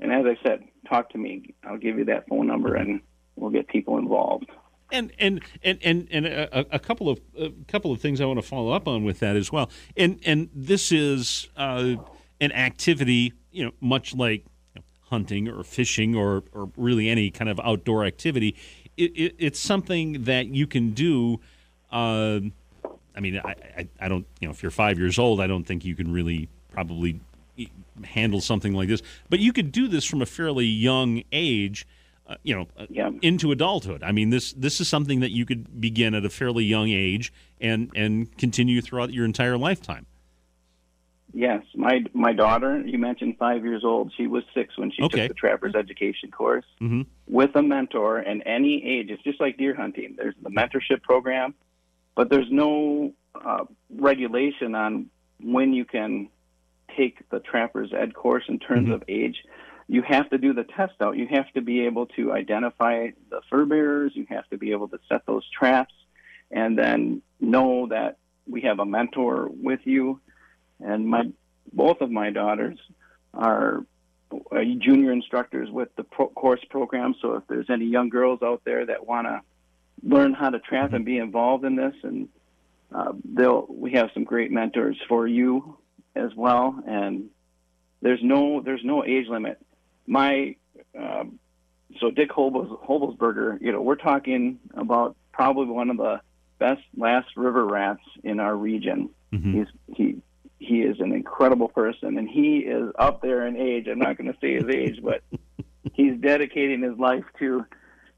And 0.00 0.12
as 0.12 0.24
I 0.26 0.36
said, 0.46 0.64
talk 0.88 1.10
to 1.10 1.18
me. 1.18 1.54
I'll 1.64 1.76
give 1.78 1.98
you 1.98 2.04
that 2.06 2.28
phone 2.28 2.46
number 2.46 2.74
and 2.74 3.00
we'll 3.36 3.50
get 3.50 3.68
people 3.68 3.98
involved. 3.98 4.50
And 4.92 5.12
and 5.18 5.40
and 5.62 5.78
and 5.82 6.08
and 6.10 6.26
a, 6.26 6.74
a 6.74 6.78
couple 6.78 7.08
of 7.08 7.20
a 7.38 7.50
couple 7.68 7.92
of 7.92 8.00
things 8.00 8.20
I 8.20 8.24
want 8.24 8.40
to 8.40 8.46
follow 8.46 8.72
up 8.72 8.88
on 8.88 9.04
with 9.04 9.20
that 9.20 9.36
as 9.36 9.52
well. 9.52 9.70
And 9.96 10.20
and 10.24 10.48
this 10.54 10.92
is 10.92 11.48
uh, 11.56 11.96
an 12.40 12.52
activity, 12.52 13.32
you 13.52 13.64
know, 13.64 13.72
much 13.80 14.14
like 14.14 14.44
hunting 15.10 15.48
or 15.48 15.62
fishing 15.62 16.14
or 16.14 16.44
or 16.52 16.70
really 16.76 17.08
any 17.08 17.30
kind 17.30 17.48
of 17.50 17.60
outdoor 17.60 18.04
activity. 18.04 18.56
It, 18.96 19.12
it, 19.16 19.34
it's 19.38 19.60
something 19.60 20.24
that 20.24 20.46
you 20.46 20.66
can 20.66 20.90
do. 20.90 21.40
Uh, 21.90 22.40
I 23.14 23.20
mean, 23.20 23.40
I, 23.44 23.54
I 23.76 23.88
I 24.00 24.08
don't 24.08 24.26
you 24.40 24.48
know 24.48 24.52
if 24.52 24.62
you're 24.62 24.70
five 24.70 24.98
years 24.98 25.18
old, 25.18 25.40
I 25.40 25.46
don't 25.46 25.64
think 25.64 25.84
you 25.84 25.94
can 25.94 26.12
really 26.12 26.48
probably 26.72 27.20
handle 28.04 28.40
something 28.40 28.72
like 28.72 28.88
this. 28.88 29.02
But 29.28 29.40
you 29.40 29.52
could 29.52 29.72
do 29.72 29.88
this 29.88 30.04
from 30.04 30.22
a 30.22 30.26
fairly 30.26 30.66
young 30.66 31.22
age. 31.32 31.86
Uh, 32.30 32.36
you 32.44 32.54
know, 32.54 32.68
uh, 32.78 32.86
Yeah. 32.88 33.10
into 33.22 33.50
adulthood. 33.50 34.04
I 34.04 34.12
mean, 34.12 34.30
this 34.30 34.52
this 34.52 34.80
is 34.80 34.86
something 34.86 35.18
that 35.18 35.32
you 35.32 35.44
could 35.44 35.80
begin 35.80 36.14
at 36.14 36.24
a 36.24 36.30
fairly 36.30 36.64
young 36.64 36.88
age 36.88 37.32
and 37.60 37.90
and 37.96 38.36
continue 38.38 38.80
throughout 38.80 39.12
your 39.12 39.24
entire 39.24 39.58
lifetime. 39.58 40.06
Yes, 41.32 41.64
my 41.74 42.04
my 42.12 42.32
daughter. 42.32 42.80
You 42.86 42.98
mentioned 42.98 43.36
five 43.36 43.64
years 43.64 43.82
old. 43.84 44.12
She 44.16 44.28
was 44.28 44.44
six 44.54 44.78
when 44.78 44.92
she 44.92 45.02
Okay. 45.02 45.22
took 45.26 45.28
the 45.36 45.40
trapper's 45.40 45.74
education 45.74 46.30
course 46.30 46.64
Mhm. 46.80 47.06
with 47.26 47.50
a 47.56 47.62
mentor. 47.62 48.18
And 48.18 48.44
any 48.46 48.84
age, 48.84 49.10
it's 49.10 49.22
just 49.24 49.40
like 49.40 49.56
deer 49.56 49.74
hunting. 49.74 50.14
There's 50.16 50.34
the 50.40 50.50
mentorship 50.50 51.02
program, 51.02 51.54
but 52.14 52.30
there's 52.30 52.50
no 52.50 53.12
uh, 53.44 53.64
regulation 53.96 54.74
on 54.74 55.06
when 55.40 55.72
you 55.72 55.84
can 55.84 56.28
take 56.96 57.28
the 57.30 57.38
trapper's 57.40 57.92
ed 57.92 58.12
course 58.14 58.44
in 58.48 58.58
terms 58.58 58.88
Mhm. 58.88 58.94
of 58.94 59.04
age. 59.08 59.44
You 59.90 60.02
have 60.02 60.30
to 60.30 60.38
do 60.38 60.52
the 60.52 60.64
test 60.64 60.94
out. 61.00 61.16
You 61.16 61.26
have 61.28 61.50
to 61.52 61.60
be 61.60 61.86
able 61.86 62.06
to 62.16 62.32
identify 62.32 63.08
the 63.28 63.40
fur 63.50 63.64
bearers. 63.64 64.12
You 64.14 64.26
have 64.30 64.48
to 64.50 64.56
be 64.56 64.70
able 64.70 64.88
to 64.88 65.00
set 65.08 65.26
those 65.26 65.48
traps, 65.50 65.94
and 66.50 66.78
then 66.78 67.22
know 67.40 67.88
that 67.88 68.18
we 68.46 68.62
have 68.62 68.78
a 68.78 68.86
mentor 68.86 69.48
with 69.50 69.80
you 69.84 70.20
and 70.82 71.06
my 71.06 71.24
both 71.72 72.00
of 72.00 72.10
my 72.10 72.30
daughters 72.30 72.78
are 73.32 73.84
uh, 74.32 74.64
junior 74.78 75.12
instructors 75.12 75.70
with 75.70 75.94
the 75.96 76.04
pro- 76.04 76.28
course 76.28 76.64
program. 76.68 77.14
So 77.20 77.34
if 77.34 77.46
there's 77.48 77.70
any 77.70 77.86
young 77.86 78.08
girls 78.08 78.42
out 78.42 78.62
there 78.64 78.86
that 78.86 79.06
want 79.06 79.26
to 79.26 79.40
learn 80.02 80.34
how 80.34 80.50
to 80.50 80.58
trap 80.58 80.92
and 80.92 81.04
be 81.04 81.18
involved 81.18 81.64
in 81.64 81.76
this, 81.76 81.94
and 82.02 82.28
uh, 82.92 83.12
they'll 83.24 83.66
we 83.68 83.92
have 83.92 84.10
some 84.14 84.24
great 84.24 84.50
mentors 84.50 84.96
for 85.08 85.26
you 85.26 85.76
as 86.16 86.34
well. 86.34 86.82
And 86.86 87.30
there's 88.02 88.22
no 88.22 88.60
there's 88.60 88.84
no 88.84 89.04
age 89.04 89.28
limit. 89.28 89.58
My 90.10 90.56
um, 90.98 91.38
so 92.00 92.10
Dick 92.10 92.30
Hobels, 92.32 92.68
Hobelsberger, 92.84 93.60
you 93.60 93.70
know, 93.70 93.80
we're 93.80 93.94
talking 93.94 94.58
about 94.74 95.14
probably 95.32 95.66
one 95.66 95.88
of 95.88 95.96
the 95.98 96.20
best 96.58 96.82
last 96.96 97.28
river 97.36 97.64
rats 97.64 98.02
in 98.24 98.40
our 98.40 98.56
region. 98.56 99.10
Mhm. 99.32 99.54
He's 99.54 99.96
he 99.96 100.22
he 100.58 100.82
is 100.82 100.98
an 100.98 101.12
incredible 101.12 101.68
person, 101.68 102.18
and 102.18 102.28
he 102.28 102.58
is 102.58 102.92
up 102.98 103.22
there 103.22 103.46
in 103.46 103.56
age. 103.56 103.86
I'm 103.86 104.00
not 104.00 104.18
going 104.18 104.32
to 104.32 104.38
say 104.40 104.54
his 104.54 104.68
age, 104.68 105.00
but 105.02 105.22
he's 105.92 106.16
dedicating 106.18 106.82
his 106.82 106.98
life 106.98 107.24
to 107.38 107.64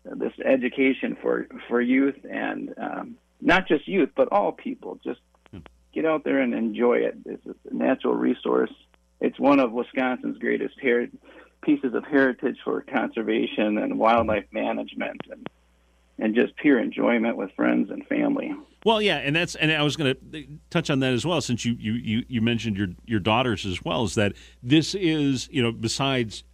this 0.05 0.33
education 0.45 1.15
for 1.21 1.47
for 1.69 1.79
youth, 1.83 2.17
and 2.29 2.73
um, 2.79 3.17
not 3.43 3.69
just 3.69 3.87
youth, 3.87 4.09
but 4.17 4.29
all 4.33 4.51
people. 4.53 4.99
Just 5.05 5.21
get 5.93 6.07
out 6.07 6.25
there 6.25 6.39
and 6.39 6.55
enjoy 6.55 6.95
it. 7.01 7.19
It's 7.27 7.47
a 7.71 7.75
natural 7.75 8.15
resource. 8.15 8.73
It's 9.21 9.39
one 9.39 9.61
of 9.61 9.73
Wisconsin's 9.73 10.39
greatest 10.39 10.81
her- 10.81 11.11
pieces 11.62 11.95
of 11.95 12.04
heritage 12.04 12.59
for 12.64 12.81
conservation 12.83 13.78
and 13.78 13.99
wildlife 13.99 14.47
management, 14.52 15.21
and 15.31 15.49
and 16.19 16.35
just 16.35 16.54
pure 16.57 16.78
enjoyment 16.78 17.37
with 17.37 17.50
friends 17.52 17.90
and 17.90 18.07
family. 18.07 18.54
Well, 18.85 19.00
yeah, 19.00 19.19
and 19.19 19.35
that's 19.35 19.54
and 19.54 19.73
I 19.73 19.83
was 19.83 19.97
going 19.97 20.14
to 20.14 20.47
touch 20.71 20.90
on 20.90 21.00
that 21.00 21.12
as 21.12 21.25
well, 21.25 21.40
since 21.40 21.64
you, 21.64 21.75
you 21.75 21.92
you 21.92 22.25
you 22.28 22.40
mentioned 22.40 22.76
your 22.76 22.88
your 23.07 23.21
daughters 23.21 23.64
as 23.64 23.85
well. 23.85 24.04
Is 24.04 24.14
that 24.16 24.35
this 24.62 24.95
is 24.95 25.49
you 25.50 25.62
know 25.62 25.73
besides 25.73 26.45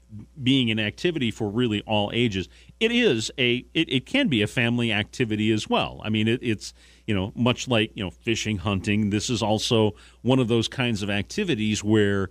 being 0.42 0.70
an 0.70 0.78
activity 0.78 1.30
for 1.30 1.50
really 1.50 1.82
all 1.82 2.10
ages, 2.14 2.48
it 2.80 2.92
is 2.92 3.30
a 3.38 3.64
it, 3.74 3.90
it 3.90 4.06
can 4.06 4.28
be 4.28 4.42
a 4.42 4.46
family 4.46 4.92
activity 4.92 5.50
as 5.52 5.68
well. 5.68 6.00
I 6.04 6.10
mean, 6.10 6.28
it, 6.28 6.40
it's 6.42 6.74
you 7.06 7.14
know 7.14 7.32
much 7.34 7.66
like 7.66 7.92
you 7.94 8.04
know 8.04 8.10
fishing, 8.10 8.58
hunting. 8.58 9.10
This 9.10 9.30
is 9.30 9.42
also 9.42 9.94
one 10.22 10.38
of 10.38 10.48
those 10.48 10.68
kinds 10.68 11.02
of 11.02 11.10
activities 11.10 11.82
where 11.82 12.28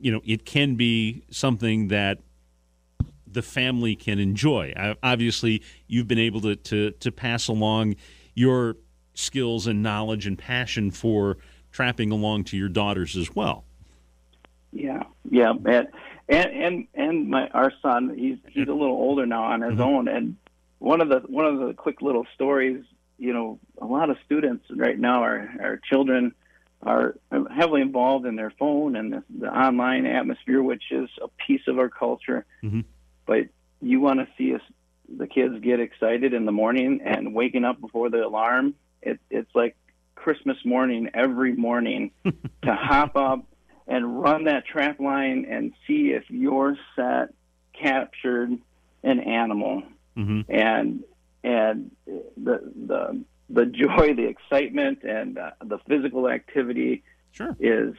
you 0.00 0.12
know 0.12 0.20
it 0.24 0.44
can 0.44 0.74
be 0.74 1.22
something 1.30 1.88
that 1.88 2.18
the 3.30 3.42
family 3.42 3.94
can 3.94 4.18
enjoy. 4.18 4.72
Obviously, 5.02 5.62
you've 5.86 6.08
been 6.08 6.18
able 6.18 6.40
to, 6.40 6.56
to, 6.56 6.90
to 6.92 7.12
pass 7.12 7.48
along 7.48 7.96
your 8.34 8.76
skills 9.14 9.66
and 9.66 9.82
knowledge 9.82 10.26
and 10.26 10.38
passion 10.38 10.90
for 10.90 11.36
trapping 11.70 12.10
along 12.10 12.44
to 12.44 12.56
your 12.56 12.68
daughters 12.68 13.16
as 13.16 13.34
well. 13.34 13.64
Yeah, 14.72 15.04
yeah, 15.30 15.52
and 15.52 15.88
and 16.28 16.46
and, 16.46 16.88
and 16.94 17.28
my 17.30 17.48
our 17.48 17.72
son, 17.82 18.14
he's 18.16 18.38
he's 18.48 18.68
a 18.68 18.72
little 18.72 18.96
older 18.96 19.26
now 19.26 19.44
on 19.44 19.62
his 19.62 19.72
mm-hmm. 19.72 19.82
own, 19.82 20.08
and 20.08 20.36
one 20.78 21.00
of 21.00 21.08
the 21.08 21.20
one 21.20 21.46
of 21.46 21.58
the 21.58 21.72
quick 21.74 22.02
little 22.02 22.26
stories, 22.34 22.84
you 23.18 23.32
know, 23.32 23.58
a 23.80 23.86
lot 23.86 24.10
of 24.10 24.18
students 24.26 24.64
right 24.70 24.98
now, 24.98 25.22
our 25.22 25.48
our 25.60 25.80
children 25.88 26.34
are 26.82 27.16
heavily 27.54 27.80
involved 27.80 28.24
in 28.26 28.36
their 28.36 28.52
phone 28.58 28.96
and 28.96 29.12
the, 29.12 29.22
the 29.40 29.48
online 29.48 30.06
atmosphere, 30.06 30.62
which 30.62 30.84
is 30.90 31.08
a 31.20 31.28
piece 31.46 31.62
of 31.66 31.78
our 31.78 31.88
culture. 31.88 32.46
Mhm. 32.62 32.84
But 33.26 33.48
you 33.80 34.00
want 34.00 34.20
to 34.20 34.28
see 34.36 34.54
us, 34.54 34.62
the 35.08 35.26
kids 35.26 35.58
get 35.60 35.80
excited 35.80 36.34
in 36.34 36.44
the 36.44 36.52
morning 36.52 37.00
and 37.04 37.34
waking 37.34 37.64
up 37.64 37.80
before 37.80 38.10
the 38.10 38.24
alarm. 38.24 38.74
It, 39.02 39.18
it's 39.30 39.50
like 39.54 39.76
Christmas 40.14 40.56
morning 40.64 41.10
every 41.14 41.54
morning 41.54 42.12
to 42.24 42.74
hop 42.74 43.16
up 43.16 43.44
and 43.86 44.20
run 44.20 44.44
that 44.44 44.66
trap 44.66 45.00
line 45.00 45.46
and 45.48 45.72
see 45.86 46.10
if 46.10 46.28
your 46.30 46.76
set 46.94 47.30
captured 47.72 48.50
an 49.04 49.20
animal 49.20 49.82
hmm 50.16 50.40
and 50.48 51.04
and 51.44 51.92
the 52.06 52.72
the 52.86 53.24
the 53.50 53.66
joy, 53.66 54.14
the 54.14 54.26
excitement, 54.26 55.02
and 55.02 55.38
uh, 55.38 55.50
the 55.64 55.78
physical 55.88 56.28
activity 56.28 57.02
Sure. 57.32 57.56
is 57.60 57.94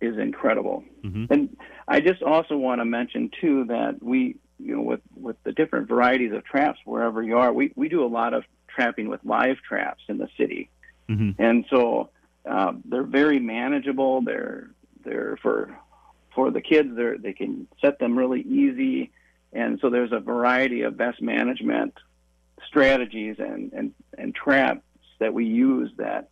is 0.00 0.18
incredible. 0.18 0.84
Mhm. 1.02 1.30
And 1.30 1.56
I 1.88 2.00
just 2.00 2.22
also 2.22 2.56
want 2.56 2.80
to 2.80 2.84
mention 2.84 3.30
too 3.40 3.64
that 3.66 4.02
we, 4.02 4.36
you 4.58 4.76
know, 4.76 4.82
with 4.82 5.00
with 5.16 5.36
the 5.44 5.52
different 5.52 5.88
varieties 5.88 6.32
of 6.32 6.44
traps 6.44 6.78
wherever 6.84 7.22
you 7.22 7.38
are, 7.38 7.52
we 7.52 7.72
we 7.76 7.88
do 7.88 8.04
a 8.04 8.08
lot 8.08 8.34
of 8.34 8.44
trapping 8.68 9.08
with 9.08 9.20
live 9.24 9.58
traps 9.66 10.02
in 10.08 10.18
the 10.18 10.28
city, 10.36 10.68
hmm 11.08 11.30
and 11.38 11.64
so 11.70 12.10
um, 12.46 12.82
they're 12.84 13.02
very 13.04 13.38
manageable. 13.38 14.20
They're 14.22 14.70
they're 15.04 15.38
for 15.40 15.76
for 16.34 16.50
the 16.50 16.60
kids. 16.60 16.94
They 16.94 17.16
they 17.18 17.32
can 17.32 17.66
set 17.80 17.98
them 17.98 18.18
really 18.18 18.42
easy, 18.42 19.12
and 19.52 19.78
so 19.80 19.88
there's 19.88 20.12
a 20.12 20.20
variety 20.20 20.82
of 20.82 20.96
best 20.96 21.22
management 21.22 21.94
strategies 22.66 23.36
and 23.38 23.72
and 23.72 23.94
and 24.16 24.34
traps 24.34 24.82
that 25.18 25.32
we 25.34 25.46
use 25.46 25.90
that 25.96 26.30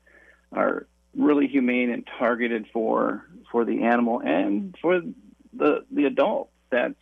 are 0.53 0.87
really 1.17 1.47
humane 1.47 1.91
and 1.91 2.07
targeted 2.19 2.67
for 2.73 3.27
for 3.51 3.65
the 3.65 3.83
animal 3.83 4.21
and 4.21 4.77
for 4.81 5.01
the 5.53 5.85
the 5.91 6.05
adult. 6.05 6.51
That's 6.71 6.95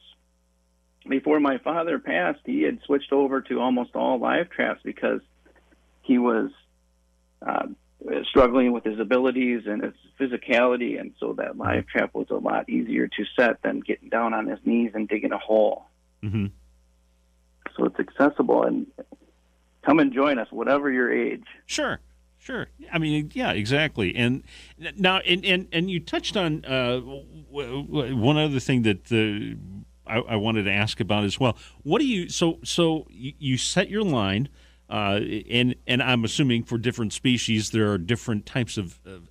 before 1.08 1.40
my 1.40 1.58
father 1.58 1.98
passed, 1.98 2.40
he 2.44 2.62
had 2.62 2.80
switched 2.84 3.12
over 3.12 3.40
to 3.42 3.60
almost 3.60 3.94
all 3.94 4.18
live 4.18 4.50
traps 4.50 4.80
because 4.84 5.20
he 6.02 6.18
was 6.18 6.50
uh, 7.46 7.66
struggling 8.24 8.72
with 8.72 8.84
his 8.84 8.98
abilities 8.98 9.62
and 9.66 9.82
his 9.82 9.94
physicality, 10.18 11.00
and 11.00 11.12
so 11.18 11.34
that 11.34 11.56
live 11.56 11.86
trap 11.86 12.10
was 12.14 12.26
a 12.30 12.34
lot 12.34 12.68
easier 12.68 13.08
to 13.08 13.24
set 13.38 13.62
than 13.62 13.80
getting 13.80 14.08
down 14.08 14.34
on 14.34 14.46
his 14.46 14.58
knees 14.64 14.92
and 14.94 15.08
digging 15.08 15.32
a 15.32 15.38
hole. 15.38 15.86
hmm 16.22 16.46
So 17.76 17.84
it's 17.86 17.98
accessible, 17.98 18.64
and 18.64 18.86
come 19.82 19.98
and 19.98 20.12
join 20.12 20.38
us, 20.38 20.48
whatever 20.50 20.90
your 20.90 21.12
age. 21.12 21.44
Sure. 21.66 22.00
Sure. 22.38 22.68
I 22.90 22.98
mean, 22.98 23.30
yeah, 23.34 23.52
exactly. 23.52 24.16
And 24.16 24.42
now, 24.96 25.18
and 25.18 25.44
and, 25.44 25.68
and 25.72 25.90
you 25.90 26.00
touched 26.00 26.38
on 26.38 26.64
uh, 26.64 26.98
one 27.00 28.38
other 28.38 28.58
thing 28.58 28.82
that 28.82 29.12
uh, 29.12 30.10
I, 30.10 30.20
I 30.20 30.36
wanted 30.36 30.62
to 30.62 30.72
ask 30.72 31.00
about 31.00 31.24
as 31.24 31.38
well. 31.38 31.58
What 31.82 32.00
do 32.00 32.06
you? 32.06 32.30
So 32.30 32.58
so 32.64 33.06
you, 33.10 33.58
set 33.58 33.90
your 33.90 34.02
line. 34.02 34.48
uh, 34.88 35.20
and 35.50 35.74
and 35.86 36.02
I'm 36.02 36.24
assuming 36.24 36.64
for 36.64 36.78
different 36.78 37.12
species 37.12 37.70
there 37.70 37.92
are 37.92 37.98
different 37.98 38.46
types 38.46 38.78
of, 38.78 38.98
of, 39.04 39.28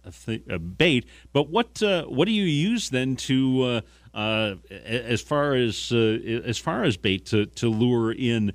of 0.47 0.77
bait. 0.77 1.05
But 1.33 1.49
what 1.49 1.81
uh, 1.81 2.03
what 2.03 2.25
do 2.25 2.31
you 2.31 2.45
use 2.45 2.91
then 2.91 3.15
to 3.17 3.81
uh, 4.13 4.17
uh 4.17 4.55
as 4.85 5.21
far 5.21 5.55
as 5.55 5.91
as 5.91 6.59
far 6.59 6.83
as 6.83 6.95
bait 6.95 7.25
to, 7.27 7.47
to 7.47 7.69
lure 7.69 8.11
in 8.11 8.53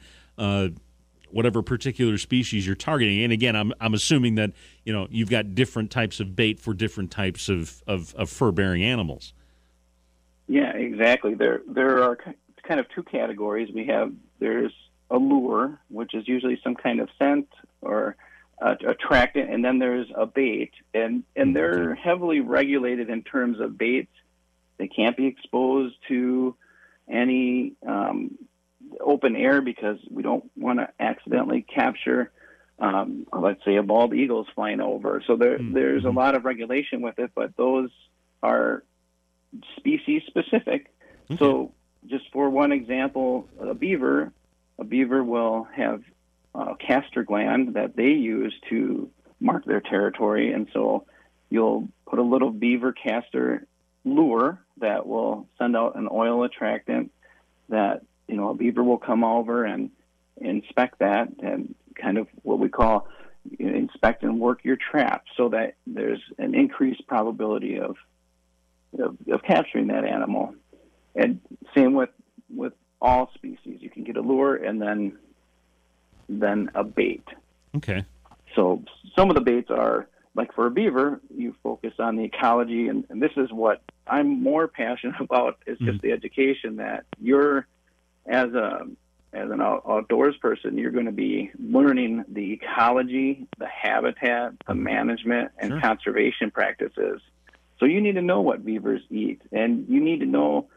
whatever 1.35 1.63
particular 1.63 2.17
species 2.17 2.65
you're 2.65 2.77
targeting? 2.77 3.23
And 3.23 3.33
again, 3.33 3.57
I'm 3.57 3.73
I'm 3.81 3.93
assuming 3.93 4.37
that 4.37 4.53
you 4.85 4.93
know 4.93 5.09
you've 5.11 5.31
got 5.31 5.55
different 5.55 5.91
types 5.91 6.21
of 6.21 6.37
bait 6.37 6.61
for 6.61 6.73
different 6.73 7.11
types 7.11 7.49
of, 7.49 7.83
of, 7.87 8.15
of 8.15 8.31
fur 8.31 8.53
bearing 8.53 8.85
animals. 8.85 9.35
Yeah, 10.47 10.73
exactly. 10.73 11.35
There 11.35 11.63
there 11.69 12.03
are 12.03 12.17
kind 12.63 12.81
of 12.81 12.87
two 12.95 13.03
categories. 13.03 13.71
We 13.75 13.87
have 13.87 14.13
there's 14.39 14.73
a 15.11 15.19
lure, 15.19 15.81
which 15.89 16.15
is 16.15 16.27
usually 16.27 16.61
some 16.63 16.75
kind 16.75 17.01
of 17.01 17.09
scent 17.19 17.49
or 17.81 18.17
uh, 18.63 18.77
attractant, 18.87 19.51
and 19.51 19.65
then 19.65 19.79
there's 19.79 20.07
a 20.17 20.27
bait, 20.27 20.73
and 20.95 21.25
and 21.35 21.55
they're 21.55 21.95
heavily 21.95 22.41
regulated 22.41 23.11
in 23.11 23.23
terms 23.23 23.61
of 23.61 23.77
baits. 23.77 24.13
They 24.79 24.89
can't 24.89 25.17
be 25.17 25.27
exposed 25.27 25.97
to 26.09 26.57
any 27.09 27.75
um, 27.87 28.39
open 29.01 29.37
air 29.37 29.61
because 29.61 29.99
we 30.11 30.23
don't 30.23 30.51
want 30.57 30.79
to 30.79 30.89
accidentally 31.01 31.63
capture, 31.63 32.31
um, 32.79 33.27
let's 33.33 33.65
say, 33.65 33.77
a 33.77 33.83
bald 33.83 34.15
eagle's 34.15 34.47
flying 34.55 34.81
over. 34.81 35.23
So 35.27 35.37
there, 35.37 35.59
mm-hmm. 35.59 35.75
there's 35.75 36.05
a 36.05 36.11
lot 36.11 36.35
of 36.35 36.45
regulation 36.45 37.01
with 37.01 37.19
it, 37.19 37.31
but 37.35 37.57
those 37.57 37.91
are 38.43 38.85
species 39.77 40.23
specific. 40.27 40.93
Okay. 41.31 41.39
So 41.39 41.73
just 42.07 42.25
for 42.33 42.51
one 42.51 42.73
example, 42.73 43.49
a 43.61 43.75
beaver 43.75 44.33
a 44.79 44.85
beaver 44.85 45.23
will 45.23 45.69
have 45.75 46.03
a 46.55 46.75
castor 46.77 47.23
gland 47.23 47.75
that 47.75 47.97
they 47.97 48.11
use 48.11 48.55
to 48.71 49.11
mark 49.41 49.65
their 49.65 49.81
territory, 49.81 50.53
and 50.53 50.69
so 50.73 51.07
you'll 51.51 51.89
put 52.07 52.19
a 52.19 52.23
little 52.23 52.51
beaver 52.51 52.93
castor 52.93 53.67
lure 54.05 54.59
that 54.79 55.07
will 55.07 55.49
send 55.59 55.77
out 55.77 55.97
an 55.97 56.09
oil 56.11 56.45
attractant 56.45 57.13
that 57.69 58.03
you 58.29 58.37
know 58.37 58.51
a 58.51 58.55
beaver 58.55 58.83
will 58.83 58.99
come 58.99 59.25
over 59.25 59.65
and 59.65 59.91
inspect 60.37 60.99
that 60.99 61.29
and 61.41 61.75
kind 61.95 62.19
of 62.19 62.27
what 62.43 62.59
we 62.59 62.69
call 62.69 63.07
inspect 63.59 64.23
and 64.23 64.41
work 64.41 64.65
your 64.65 64.77
trap 64.77 65.25
so 65.37 65.51
that 65.51 65.75
there's 65.87 66.21
an 66.39 66.55
increased 66.55 67.07
probability 67.07 67.79
of 67.79 67.97
of, 68.99 69.17
of 69.31 69.43
capturing 69.43 69.89
that 69.89 70.05
animal 70.05 70.55
and 71.15 71.41
same 71.75 71.95
with 71.95 72.11
with 72.55 72.73
all 73.01 73.31
species. 73.35 73.79
You 73.81 73.91
can 73.91 74.05
get 74.05 74.17
a 74.17 74.21
lure 74.21 74.57
and 74.57 74.81
then 74.81 75.19
then 76.29 76.71
a 76.75 76.83
bait. 76.83 77.25
Okay. 77.77 78.05
So 78.55 78.83
some 79.17 79.31
of 79.31 79.35
the 79.35 79.43
baits 79.43 79.71
are 79.71 80.09
like 80.35 80.53
for 80.55 80.67
a 80.67 80.71
beaver, 80.71 81.21
you 81.33 81.55
focus 81.63 81.93
on 81.99 82.17
the 82.17 82.25
ecology, 82.25 82.89
and, 82.89 83.05
and 83.09 83.23
this 83.23 83.31
is 83.37 83.53
what 83.53 83.83
I'm 84.07 84.43
more 84.43 84.67
passionate 84.67 85.17
about 85.21 85.59
is 85.67 85.79
just 85.79 85.99
mm-hmm. 85.99 86.07
the 86.07 86.13
education 86.13 86.77
that 86.77 87.05
you're 87.21 87.67
as 88.27 88.53
a 88.53 88.87
as 89.33 89.51
an 89.51 89.61
outdoors 89.61 90.37
person, 90.37 90.79
you're 90.79 90.93
going 90.93 91.07
to 91.07 91.13
be 91.13 91.51
learning 91.59 92.25
the 92.29 92.53
ecology, 92.53 93.49
the 93.59 93.67
habitat, 93.67 94.53
the 94.67 94.75
mm-hmm. 94.75 94.83
management, 94.85 95.51
and 95.59 95.73
sure. 95.73 95.81
conservation 95.81 96.53
practices. 96.53 97.21
So 97.81 97.87
you 97.87 98.01
need 98.01 98.15
to 98.15 98.23
know 98.23 98.43
what 98.43 98.65
beavers 98.65 99.03
eat, 99.11 99.43
and 99.51 99.87
you 99.89 100.01
need 100.01 100.21
to 100.21 100.27
know 100.27 100.69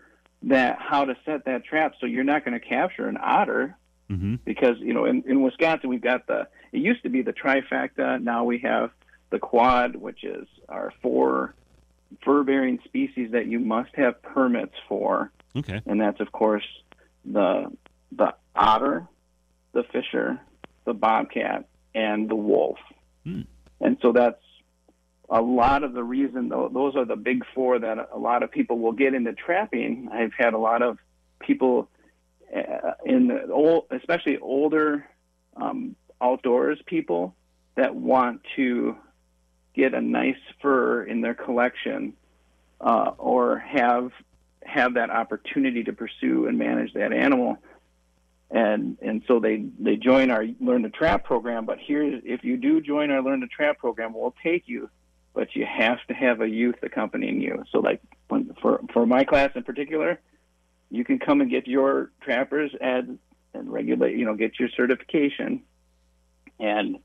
that 0.43 0.77
how 0.79 1.05
to 1.05 1.15
set 1.25 1.45
that 1.45 1.65
trap 1.65 1.93
so 1.99 2.05
you're 2.05 2.23
not 2.23 2.45
going 2.45 2.59
to 2.59 2.65
capture 2.65 3.07
an 3.07 3.17
otter 3.21 3.75
mm-hmm. 4.09 4.35
because 4.45 4.77
you 4.79 4.93
know 4.93 5.05
in, 5.05 5.23
in 5.25 5.41
Wisconsin 5.41 5.89
we've 5.89 6.01
got 6.01 6.27
the 6.27 6.47
it 6.71 6.79
used 6.79 7.03
to 7.03 7.09
be 7.09 7.21
the 7.21 7.33
trifecta 7.33 8.21
now 8.21 8.43
we 8.43 8.59
have 8.59 8.91
the 9.29 9.39
quad 9.39 9.95
which 9.95 10.23
is 10.23 10.47
our 10.69 10.93
four 11.01 11.55
fur 12.23 12.43
bearing 12.43 12.79
species 12.85 13.31
that 13.31 13.47
you 13.47 13.59
must 13.59 13.93
have 13.95 14.21
permits 14.21 14.75
for 14.87 15.31
okay 15.55 15.81
and 15.85 15.99
that's 15.99 16.19
of 16.19 16.31
course 16.31 16.65
the 17.31 17.71
the 18.11 18.33
otter 18.55 19.07
the 19.73 19.83
fisher 19.91 20.39
the 20.85 20.93
bobcat 20.93 21.67
and 21.93 22.29
the 22.29 22.35
wolf 22.35 22.77
mm. 23.25 23.45
and 23.81 23.97
so 24.01 24.11
that's 24.11 24.41
a 25.29 25.41
lot 25.41 25.83
of 25.83 25.93
the 25.93 26.03
reason 26.03 26.49
those 26.49 26.95
are 26.95 27.05
the 27.05 27.15
big 27.15 27.43
four 27.53 27.79
that 27.79 28.09
a 28.13 28.17
lot 28.17 28.43
of 28.43 28.51
people 28.51 28.79
will 28.79 28.93
get 28.93 29.13
into 29.13 29.33
trapping. 29.33 30.09
I've 30.11 30.33
had 30.37 30.53
a 30.53 30.57
lot 30.57 30.81
of 30.81 30.97
people 31.39 31.89
uh, 32.55 32.91
in 33.05 33.27
the 33.27 33.51
old, 33.51 33.87
especially 33.91 34.37
older 34.37 35.05
um, 35.57 35.95
outdoors 36.21 36.79
people 36.85 37.35
that 37.75 37.93
want 37.93 38.41
to 38.55 38.95
get 39.75 39.93
a 39.93 40.01
nice 40.01 40.37
fur 40.61 41.03
in 41.03 41.21
their 41.21 41.35
collection 41.35 42.13
uh, 42.79 43.11
or 43.17 43.59
have 43.59 44.11
have 44.67 44.95
that 44.95 45.09
opportunity 45.09 45.83
to 45.83 45.93
pursue 45.93 46.47
and 46.47 46.57
manage 46.57 46.93
that 46.93 47.13
animal 47.13 47.57
and 48.51 48.97
and 49.01 49.23
so 49.27 49.39
they 49.39 49.65
they 49.79 49.95
join 49.95 50.29
our 50.29 50.45
learn 50.59 50.83
to 50.83 50.89
trap 50.89 51.23
program 51.23 51.65
but 51.65 51.79
here 51.79 52.03
if 52.03 52.43
you 52.43 52.57
do 52.57 52.79
join 52.81 53.11
our 53.11 53.21
learn 53.21 53.41
to 53.41 53.47
trap 53.47 53.77
program 53.77 54.13
we'll 54.13 54.35
take 54.43 54.63
you 54.67 54.89
but 55.37 55.55
you 55.55 55.67
have 55.67 55.99
to 56.07 56.15
have 56.15 56.41
a 56.41 56.49
youth 56.49 56.77
accompanying 56.81 57.39
you. 57.39 57.63
So, 57.71 57.77
like 57.77 58.01
when, 58.27 58.55
for 58.59 58.81
for 58.91 59.05
my 59.05 59.23
class 59.23 59.51
in 59.53 59.61
particular, 59.61 60.19
you 60.89 61.05
can 61.05 61.19
come 61.19 61.41
and 61.41 61.49
get 61.49 61.67
your 61.67 62.11
trappers 62.21 62.71
and 62.81 63.19
and 63.53 63.71
regulate, 63.71 64.17
you 64.17 64.25
know, 64.25 64.33
get 64.33 64.59
your 64.59 64.67
certification, 64.75 65.61
and 66.59 66.97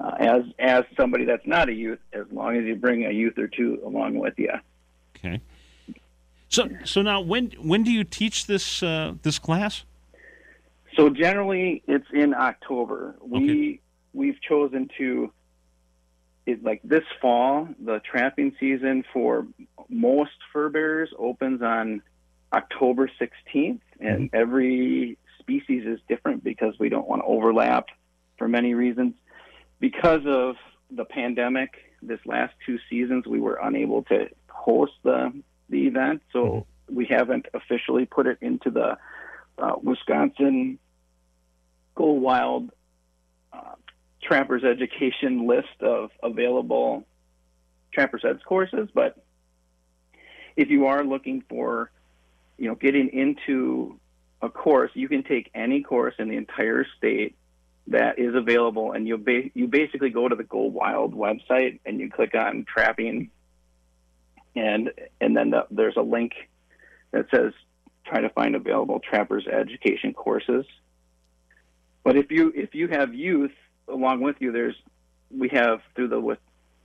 uh, 0.00 0.16
as 0.18 0.42
as 0.58 0.82
somebody 0.96 1.26
that's 1.26 1.46
not 1.46 1.68
a 1.68 1.72
youth, 1.72 2.00
as 2.12 2.24
long 2.32 2.56
as 2.56 2.64
you 2.64 2.74
bring 2.74 3.06
a 3.06 3.12
youth 3.12 3.38
or 3.38 3.46
two 3.46 3.80
along 3.86 4.18
with 4.18 4.34
you. 4.36 4.50
Okay. 5.16 5.40
So 6.48 6.68
so 6.84 7.02
now 7.02 7.20
when 7.20 7.50
when 7.60 7.82
do 7.82 7.90
you 7.90 8.04
teach 8.04 8.46
this 8.46 8.82
uh, 8.82 9.14
this 9.22 9.38
class? 9.38 9.84
So 10.96 11.10
generally, 11.10 11.82
it's 11.88 12.06
in 12.12 12.34
October. 12.34 13.16
We 13.20 13.44
okay. 13.44 13.80
we've 14.12 14.40
chosen 14.40 14.88
to 14.98 15.32
it, 16.46 16.62
like 16.62 16.80
this 16.84 17.04
fall, 17.20 17.68
the 17.82 18.00
trapping 18.00 18.54
season 18.60 19.04
for 19.12 19.46
most 19.88 20.32
fur 20.52 20.68
bearers 20.68 21.10
opens 21.18 21.62
on 21.62 22.02
October 22.52 23.10
16th, 23.20 23.80
and 24.00 24.30
mm-hmm. 24.30 24.36
every 24.36 25.18
species 25.40 25.84
is 25.86 25.98
different 26.08 26.44
because 26.44 26.74
we 26.78 26.88
don't 26.88 27.08
want 27.08 27.22
to 27.22 27.26
overlap 27.26 27.86
for 28.38 28.48
many 28.48 28.74
reasons. 28.74 29.14
Because 29.80 30.22
of 30.26 30.56
the 30.90 31.04
pandemic, 31.04 31.74
this 32.02 32.20
last 32.24 32.54
two 32.64 32.78
seasons, 32.88 33.26
we 33.26 33.40
were 33.40 33.58
unable 33.62 34.02
to 34.04 34.28
host 34.48 34.92
the 35.02 35.32
the 35.68 35.86
event, 35.86 36.22
so 36.32 36.44
mm-hmm. 36.44 36.94
we 36.94 37.06
haven't 37.06 37.46
officially 37.54 38.06
put 38.06 38.26
it 38.26 38.38
into 38.40 38.70
the 38.70 38.96
uh, 39.58 39.74
Wisconsin 39.82 40.78
Go 41.94 42.12
Wild 42.12 42.70
uh, 43.52 43.74
Trapper's 44.22 44.64
Education 44.64 45.46
list 45.46 45.80
of 45.80 46.10
available 46.22 47.04
Trapper's 47.92 48.24
Eds 48.24 48.42
courses, 48.44 48.88
but 48.92 49.24
if 50.56 50.68
you 50.70 50.86
are 50.86 51.04
looking 51.04 51.42
for, 51.48 51.90
you 52.58 52.68
know, 52.68 52.74
getting 52.74 53.08
into 53.08 53.98
a 54.42 54.48
course, 54.48 54.90
you 54.94 55.08
can 55.08 55.22
take 55.22 55.50
any 55.54 55.82
course 55.82 56.14
in 56.18 56.28
the 56.28 56.36
entire 56.36 56.86
state 56.96 57.36
that 57.88 58.18
is 58.18 58.34
available, 58.34 58.92
and 58.92 59.06
you 59.06 59.18
ba- 59.18 59.50
you 59.54 59.66
basically 59.68 60.10
go 60.10 60.28
to 60.28 60.34
the 60.34 60.44
Go 60.44 60.62
Wild 60.62 61.14
website 61.14 61.80
and 61.84 62.00
you 62.00 62.10
click 62.10 62.34
on 62.34 62.64
trapping, 62.64 63.30
and 64.56 64.90
and 65.20 65.36
then 65.36 65.50
the, 65.50 65.66
there's 65.70 65.96
a 65.96 66.02
link 66.02 66.32
that 67.12 67.26
says 67.30 67.52
try 68.04 68.20
to 68.20 68.28
find 68.30 68.54
available 68.54 69.00
Trappers 69.00 69.46
Education 69.46 70.12
courses. 70.12 70.64
But 72.02 72.16
if 72.16 72.30
you 72.30 72.52
if 72.54 72.74
you 72.74 72.88
have 72.88 73.14
youth 73.14 73.52
along 73.88 74.20
with 74.20 74.36
you, 74.40 74.52
there's 74.52 74.76
we 75.30 75.48
have 75.50 75.80
through 75.94 76.08
the 76.08 76.36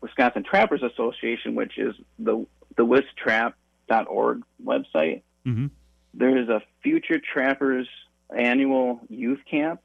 Wisconsin 0.01 0.43
Trappers 0.43 0.81
Association, 0.83 1.55
which 1.55 1.77
is 1.77 1.95
the 2.17 2.45
the 2.77 2.85
wistrap.org 2.85 4.43
website. 4.63 5.21
Mm-hmm. 5.45 5.67
There 6.13 6.37
is 6.37 6.49
a 6.49 6.61
Future 6.81 7.19
Trappers 7.19 7.87
annual 8.35 9.01
youth 9.09 9.39
camp 9.49 9.81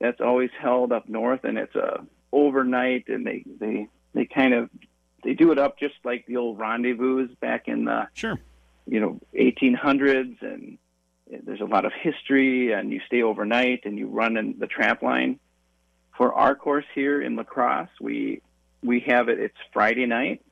that's 0.00 0.20
always 0.20 0.50
held 0.60 0.92
up 0.92 1.08
north, 1.08 1.44
and 1.44 1.58
it's 1.58 1.74
a 1.74 2.04
overnight, 2.32 3.08
and 3.08 3.26
they 3.26 3.44
they 3.58 3.88
they 4.14 4.26
kind 4.26 4.54
of 4.54 4.70
they 5.26 5.34
do 5.34 5.50
it 5.52 5.58
up 5.58 5.78
just 5.78 5.96
like 6.04 6.24
the 6.26 6.36
old 6.36 6.58
rendezvous 6.58 7.28
back 7.40 7.66
in 7.66 7.84
the 7.84 8.06
sure 8.14 8.38
you 8.86 9.00
know 9.00 9.20
1800s, 9.34 10.40
and 10.40 10.78
there's 11.44 11.60
a 11.60 11.64
lot 11.64 11.84
of 11.84 11.92
history, 11.92 12.72
and 12.72 12.92
you 12.92 13.00
stay 13.06 13.22
overnight, 13.22 13.80
and 13.84 13.98
you 13.98 14.06
run 14.06 14.36
in 14.36 14.58
the 14.58 14.66
trap 14.66 15.02
line 15.02 15.40
for 16.16 16.32
our 16.32 16.54
course 16.54 16.86
here 16.94 17.20
in 17.20 17.36
La 17.36 17.42
Crosse, 17.42 17.88
we 18.00 18.40
we 18.82 19.00
have 19.00 19.28
it. 19.28 19.38
It's 19.38 19.56
Friday 19.72 20.06
night 20.06 20.42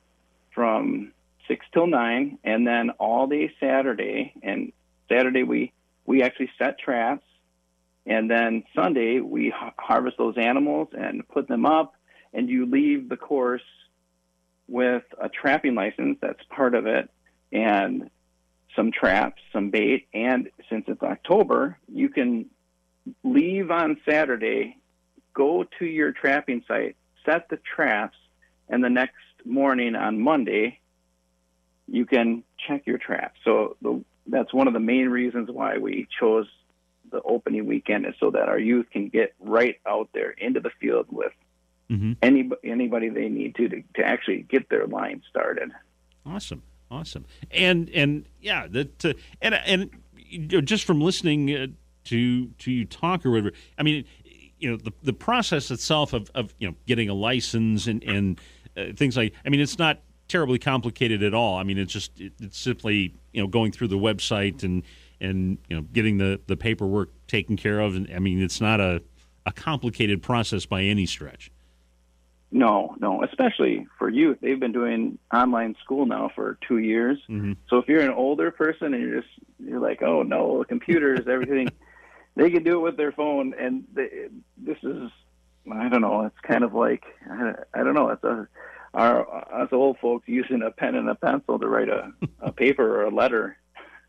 from 0.51 1.13
six 1.47 1.65
till 1.73 1.87
nine, 1.87 2.37
and 2.43 2.67
then 2.67 2.91
all 2.91 3.27
day 3.27 3.51
Saturday. 3.59 4.33
And 4.43 4.73
Saturday 5.09 5.43
we 5.43 5.71
we 6.05 6.21
actually 6.21 6.51
set 6.57 6.77
traps, 6.77 7.25
And 8.05 8.29
then 8.29 8.63
Sunday, 8.75 9.19
we 9.19 9.53
harvest 9.77 10.17
those 10.17 10.37
animals 10.37 10.89
and 10.95 11.27
put 11.27 11.47
them 11.47 11.65
up, 11.65 11.95
and 12.33 12.49
you 12.49 12.65
leave 12.67 13.09
the 13.09 13.17
course 13.17 13.63
with 14.67 15.03
a 15.21 15.29
trapping 15.29 15.75
license 15.75 16.17
that's 16.21 16.43
part 16.49 16.75
of 16.75 16.87
it, 16.87 17.09
and 17.51 18.09
some 18.75 18.91
traps, 18.91 19.41
some 19.53 19.69
bait, 19.69 20.07
and 20.13 20.49
since 20.69 20.85
it's 20.87 21.01
October, 21.01 21.77
you 21.87 22.09
can 22.09 22.45
leave 23.23 23.71
on 23.71 23.97
Saturday, 24.07 24.77
go 25.33 25.65
to 25.79 25.85
your 25.85 26.11
trapping 26.11 26.63
site, 26.67 26.95
set 27.25 27.47
the 27.49 27.57
traps, 27.57 28.17
and 28.67 28.83
the 28.83 28.89
next 28.89 29.13
morning 29.45 29.95
on 29.95 30.19
Monday, 30.19 30.79
you 31.87 32.05
can 32.05 32.43
check 32.67 32.85
your 32.85 32.97
traps. 32.97 33.39
So 33.43 33.77
the, 33.81 34.03
that's 34.27 34.53
one 34.53 34.67
of 34.67 34.73
the 34.73 34.79
main 34.79 35.09
reasons 35.09 35.49
why 35.51 35.77
we 35.77 36.07
chose 36.19 36.47
the 37.11 37.21
opening 37.21 37.67
weekend 37.67 38.05
is 38.07 38.15
so 38.19 38.31
that 38.31 38.49
our 38.49 38.57
youth 38.57 38.87
can 38.91 39.09
get 39.09 39.35
right 39.39 39.79
out 39.85 40.09
there 40.13 40.31
into 40.31 40.59
the 40.59 40.71
field 40.81 41.05
with 41.11 41.31
mm-hmm. 41.89 42.13
any, 42.21 42.49
anybody 42.63 43.09
they 43.09 43.29
need 43.29 43.55
to, 43.55 43.69
to 43.69 43.83
to 43.95 44.05
actually 44.05 44.43
get 44.43 44.69
their 44.69 44.87
line 44.87 45.21
started. 45.29 45.71
Awesome, 46.25 46.63
awesome, 46.89 47.25
and 47.51 47.89
and 47.89 48.25
yeah, 48.41 48.67
that 48.69 49.05
uh, 49.05 49.13
and 49.41 49.55
and 49.55 49.89
you 50.15 50.47
know, 50.47 50.61
just 50.61 50.85
from 50.85 51.01
listening 51.01 51.55
uh, 51.55 51.67
to 52.05 52.47
to 52.47 52.71
you 52.71 52.85
talk 52.85 53.25
or 53.25 53.31
whatever, 53.31 53.51
I 53.77 53.83
mean, 53.83 54.05
you 54.59 54.71
know, 54.71 54.77
the 54.77 54.91
the 55.03 55.13
process 55.13 55.71
itself 55.71 56.13
of 56.13 56.29
of 56.35 56.53
you 56.59 56.67
know 56.67 56.75
getting 56.87 57.09
a 57.09 57.13
license 57.13 57.87
and 57.87 58.03
and 58.03 58.39
uh, 58.77 58.93
things 58.95 59.15
like, 59.17 59.33
I 59.45 59.49
mean, 59.49 59.59
it's 59.59 59.79
not 59.79 59.99
terribly 60.27 60.59
complicated 60.59 61.23
at 61.23 61.33
all. 61.33 61.57
I 61.57 61.63
mean, 61.63 61.77
it's 61.77 61.93
just 61.93 62.19
it, 62.19 62.33
it's 62.39 62.57
simply 62.57 63.13
you 63.31 63.41
know 63.41 63.47
going 63.47 63.71
through 63.71 63.89
the 63.89 63.97
website 63.97 64.63
and 64.63 64.83
and 65.21 65.57
you 65.69 65.75
know 65.75 65.83
getting 65.93 66.17
the 66.17 66.39
the 66.47 66.57
paperwork 66.57 67.11
taken 67.27 67.55
care 67.57 67.79
of. 67.79 67.95
And 67.95 68.09
I 68.13 68.19
mean, 68.19 68.41
it's 68.41 68.61
not 68.61 68.79
a 68.79 69.01
a 69.45 69.51
complicated 69.51 70.23
process 70.23 70.65
by 70.65 70.81
any 70.81 71.05
stretch. 71.05 71.51
No, 72.55 72.95
no, 73.01 73.21
especially 73.21 73.85
for 73.99 74.07
youth. 74.07 74.37
They've 74.39 74.57
been 74.57 74.71
doing 74.71 75.19
online 75.33 75.75
school 75.83 76.05
now 76.05 76.31
for 76.33 76.57
two 76.65 76.77
years. 76.77 77.17
Mm-hmm. 77.29 77.51
So 77.69 77.79
if 77.79 77.89
you're 77.89 77.99
an 77.99 78.13
older 78.13 78.49
person 78.49 78.93
and 78.93 79.03
you're 79.03 79.21
just 79.21 79.33
you're 79.59 79.81
like, 79.81 80.01
oh 80.01 80.23
no, 80.23 80.63
computers, 80.63 81.27
everything, 81.29 81.67
they 82.37 82.49
can 82.49 82.63
do 82.63 82.77
it 82.77 82.79
with 82.79 82.95
their 82.95 83.11
phone. 83.11 83.53
And 83.59 83.83
they, 83.93 84.29
this 84.55 84.77
is, 84.83 85.11
I 85.69 85.89
don't 85.89 85.99
know, 85.99 86.27
it's 86.27 86.39
kind 86.43 86.63
of 86.63 86.73
like 86.73 87.03
I, 87.29 87.55
I 87.73 87.83
don't 87.83 87.93
know, 87.93 88.07
it's 88.07 88.23
a 88.23 88.47
our 88.93 89.27
us 89.53 89.73
old 89.73 89.97
folks 89.99 90.25
using 90.29 90.61
a 90.61 90.71
pen 90.71 90.95
and 90.95 91.09
a 91.09 91.15
pencil 91.15 91.59
to 91.59 91.67
write 91.67 91.89
a, 91.89 92.13
a 92.39 92.51
paper 92.53 93.01
or 93.01 93.03
a 93.03 93.13
letter. 93.13 93.57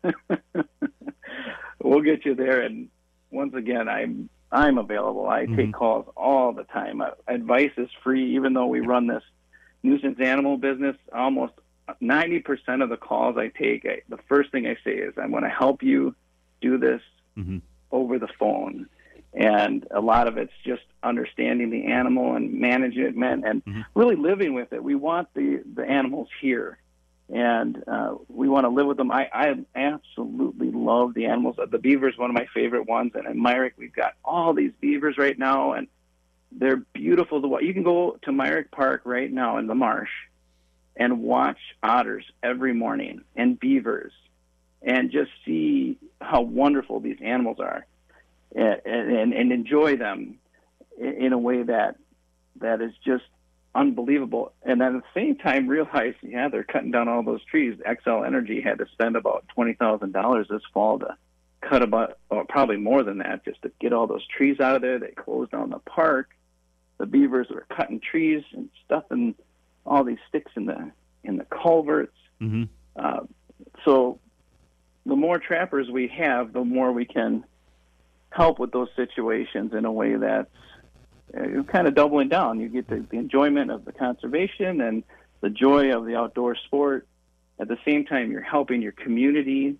we'll 1.83 1.99
get 1.99 2.23
you 2.23 2.33
there. 2.33 2.61
And 2.61 2.87
once 3.29 3.55
again, 3.55 3.89
I'm 3.89 4.29
I'm 4.51 4.77
available. 4.77 5.27
I 5.27 5.45
mm-hmm. 5.45 5.55
take 5.55 5.73
calls 5.73 6.07
all 6.15 6.53
the 6.53 6.63
time. 6.63 7.01
Uh, 7.01 7.11
advice 7.27 7.71
is 7.77 7.89
free, 8.03 8.35
even 8.35 8.53
though 8.53 8.67
we 8.67 8.79
run 8.79 9.07
this 9.07 9.23
nuisance 9.83 10.19
animal 10.19 10.57
business. 10.57 10.95
Almost 11.13 11.53
90% 12.01 12.83
of 12.83 12.89
the 12.89 12.97
calls 12.97 13.37
I 13.37 13.49
take, 13.49 13.85
I, 13.85 14.01
the 14.09 14.19
first 14.29 14.51
thing 14.51 14.67
I 14.67 14.77
say 14.83 14.91
is, 14.91 15.13
I'm 15.17 15.31
going 15.31 15.43
to 15.43 15.49
help 15.49 15.83
you 15.83 16.15
do 16.61 16.77
this 16.77 17.01
mm-hmm. 17.37 17.57
over 17.91 18.19
the 18.19 18.29
phone 18.39 18.87
and 19.37 19.87
a 19.91 20.01
lot 20.01 20.27
of 20.27 20.37
it's 20.37 20.53
just 20.65 20.83
understanding 21.03 21.69
the 21.69 21.85
animal 21.85 22.35
and 22.35 22.53
management 22.53 23.45
and 23.45 23.63
mm-hmm. 23.63 23.81
really 23.93 24.15
living 24.15 24.53
with 24.53 24.73
it. 24.73 24.83
We 24.83 24.95
want 24.95 25.33
the 25.33 25.61
the 25.75 25.85
animals 25.85 26.27
here, 26.41 26.79
and 27.29 27.83
uh, 27.87 28.15
we 28.29 28.47
want 28.47 28.65
to 28.65 28.69
live 28.69 28.87
with 28.87 28.97
them. 28.97 29.11
I, 29.11 29.29
I 29.33 29.53
absolutely 29.75 30.71
love 30.71 31.13
the 31.13 31.25
animals. 31.25 31.57
The 31.57 31.77
beaver 31.77 32.07
is 32.07 32.17
one 32.17 32.29
of 32.29 32.35
my 32.35 32.47
favorite 32.53 32.87
ones, 32.87 33.11
and 33.15 33.27
in 33.27 33.41
Myrick 33.41 33.73
we've 33.77 33.93
got 33.93 34.13
all 34.23 34.53
these 34.53 34.71
beavers 34.79 35.17
right 35.17 35.37
now, 35.37 35.73
and 35.73 35.87
they're 36.51 36.77
beautiful 36.93 37.41
watch. 37.47 37.63
You 37.63 37.73
can 37.73 37.83
go 37.83 38.17
to 38.23 38.31
Myrick 38.31 38.71
Park 38.71 39.01
right 39.03 39.31
now 39.31 39.57
in 39.57 39.67
the 39.67 39.75
marsh 39.75 40.11
and 40.95 41.21
watch 41.21 41.59
otters 41.83 42.25
every 42.41 42.73
morning 42.73 43.21
and 43.35 43.59
beavers, 43.59 44.13
and 44.81 45.11
just 45.11 45.31
see 45.45 45.97
how 46.21 46.41
wonderful 46.41 46.99
these 46.99 47.17
animals 47.21 47.57
are 47.59 47.85
and, 48.55 48.81
and, 48.85 49.33
and 49.33 49.51
enjoy 49.51 49.97
them 49.97 50.39
in 50.97 51.33
a 51.33 51.37
way 51.37 51.63
that 51.63 51.97
that 52.59 52.81
is 52.81 52.93
just 53.05 53.25
unbelievable. 53.77 54.51
And 54.63 54.81
at 54.81 54.91
the 54.91 55.03
same 55.13 55.35
time, 55.35 55.67
realize, 55.67 56.15
yeah, 56.21 56.49
they're 56.49 56.63
cutting 56.63 56.91
down 56.91 57.07
all 57.07 57.23
those 57.23 57.43
trees. 57.45 57.79
Xcel 57.87 58.25
Energy 58.25 58.59
had 58.59 58.79
to 58.79 58.87
spend 58.91 59.15
about 59.15 59.45
twenty 59.53 59.73
thousand 59.73 60.11
dollars 60.11 60.47
this 60.49 60.63
fall 60.73 60.99
to 60.99 61.15
cut 61.61 61.81
about, 61.81 62.17
or 62.29 62.43
probably 62.45 62.77
more 62.77 63.03
than 63.03 63.19
that, 63.19 63.45
just 63.45 63.61
to 63.61 63.71
get 63.79 63.93
all 63.93 64.07
those 64.07 64.25
trees 64.27 64.59
out 64.59 64.75
of 64.75 64.81
there. 64.81 64.99
They 64.99 65.11
closed 65.11 65.51
down 65.51 65.69
the 65.69 65.79
park. 65.79 66.31
The 66.97 67.05
beavers 67.05 67.47
were 67.49 67.65
cutting 67.69 67.99
trees 67.99 68.43
and 68.53 68.69
stuffing 68.85 69.35
all 69.85 70.03
these 70.03 70.17
sticks 70.27 70.51
in 70.55 70.65
the 70.65 70.91
in 71.23 71.37
the 71.37 71.45
culverts. 71.45 72.17
Mm-hmm. 72.41 72.63
Uh, 72.95 73.21
so, 73.85 74.19
the 75.05 75.15
more 75.15 75.37
trappers 75.37 75.89
we 75.89 76.07
have, 76.07 76.51
the 76.51 76.63
more 76.63 76.91
we 76.91 77.05
can 77.05 77.45
help 78.31 78.59
with 78.59 78.71
those 78.71 78.89
situations 78.95 79.73
in 79.73 79.85
a 79.85 79.91
way 79.91 80.15
that's 80.15 80.49
uh, 81.37 81.63
kind 81.63 81.87
of 81.87 81.95
doubling 81.95 82.29
down. 82.29 82.59
You 82.59 82.69
get 82.69 82.87
the, 82.87 83.05
the 83.09 83.17
enjoyment 83.17 83.71
of 83.71 83.85
the 83.85 83.91
conservation 83.91 84.81
and 84.81 85.03
the 85.41 85.49
joy 85.49 85.95
of 85.95 86.05
the 86.05 86.15
outdoor 86.15 86.55
sport. 86.55 87.07
At 87.59 87.67
the 87.67 87.77
same 87.85 88.05
time, 88.05 88.31
you're 88.31 88.41
helping 88.41 88.81
your 88.81 88.91
community, 88.91 89.77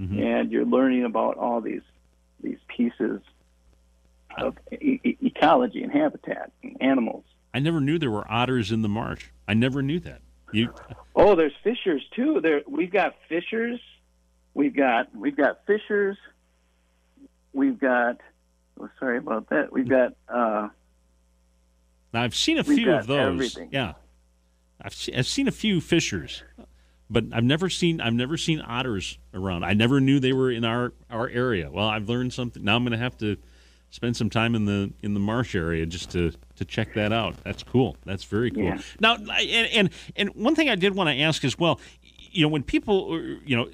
mm-hmm. 0.00 0.20
and 0.20 0.50
you're 0.50 0.64
learning 0.64 1.04
about 1.04 1.36
all 1.36 1.60
these 1.60 1.82
these 2.42 2.58
pieces 2.68 3.20
of 4.38 4.56
e- 4.72 5.16
ecology 5.20 5.82
and 5.82 5.92
habitat 5.92 6.52
and 6.62 6.76
animals. 6.80 7.24
I 7.52 7.58
never 7.58 7.80
knew 7.80 7.98
there 7.98 8.10
were 8.10 8.30
otters 8.30 8.72
in 8.72 8.82
the 8.82 8.88
marsh. 8.88 9.26
I 9.46 9.54
never 9.54 9.82
knew 9.82 10.00
that. 10.00 10.22
You... 10.52 10.72
Oh, 11.14 11.34
there's 11.34 11.52
fishers 11.62 12.02
too. 12.14 12.40
There, 12.40 12.62
we've 12.66 12.90
got 12.90 13.14
fishers. 13.28 13.78
We've 14.54 14.74
got 14.74 15.14
we've 15.14 15.36
got 15.36 15.66
fishers 15.66 16.16
we've 17.52 17.78
got. 17.78 18.18
Oh, 18.80 18.88
sorry 18.98 19.18
about 19.18 19.48
that. 19.50 19.72
We've 19.72 19.88
got. 19.88 20.14
Uh, 20.28 20.68
now 22.12 22.22
I've 22.22 22.34
seen 22.34 22.58
a 22.58 22.64
few 22.64 22.92
of 22.92 23.06
those. 23.06 23.34
Everything. 23.34 23.68
Yeah, 23.72 23.94
I've 24.80 24.96
I've 25.16 25.26
seen 25.26 25.48
a 25.48 25.52
few 25.52 25.80
fishers, 25.80 26.42
but 27.08 27.24
I've 27.32 27.44
never 27.44 27.68
seen 27.68 28.00
I've 28.00 28.14
never 28.14 28.36
seen 28.36 28.60
otters 28.60 29.18
around. 29.34 29.64
I 29.64 29.74
never 29.74 30.00
knew 30.00 30.20
they 30.20 30.32
were 30.32 30.50
in 30.50 30.64
our 30.64 30.92
our 31.10 31.28
area. 31.28 31.70
Well, 31.70 31.88
I've 31.88 32.08
learned 32.08 32.32
something. 32.32 32.62
Now 32.64 32.76
I'm 32.76 32.84
going 32.84 32.92
to 32.92 32.98
have 32.98 33.16
to 33.18 33.36
spend 33.90 34.16
some 34.16 34.30
time 34.30 34.54
in 34.54 34.64
the 34.64 34.92
in 35.02 35.14
the 35.14 35.20
marsh 35.20 35.54
area 35.54 35.84
just 35.86 36.10
to 36.12 36.32
to 36.56 36.64
check 36.64 36.94
that 36.94 37.12
out. 37.12 37.42
That's 37.44 37.62
cool. 37.62 37.96
That's 38.04 38.24
very 38.24 38.50
cool. 38.50 38.64
Yeah. 38.64 38.80
Now, 39.00 39.16
and, 39.16 39.68
and 39.72 39.90
and 40.16 40.28
one 40.34 40.54
thing 40.54 40.68
I 40.68 40.76
did 40.76 40.94
want 40.94 41.10
to 41.10 41.20
ask 41.20 41.44
as 41.44 41.58
well, 41.58 41.80
you 42.00 42.42
know, 42.42 42.48
when 42.48 42.62
people, 42.62 43.20
you 43.44 43.56
know, 43.56 43.68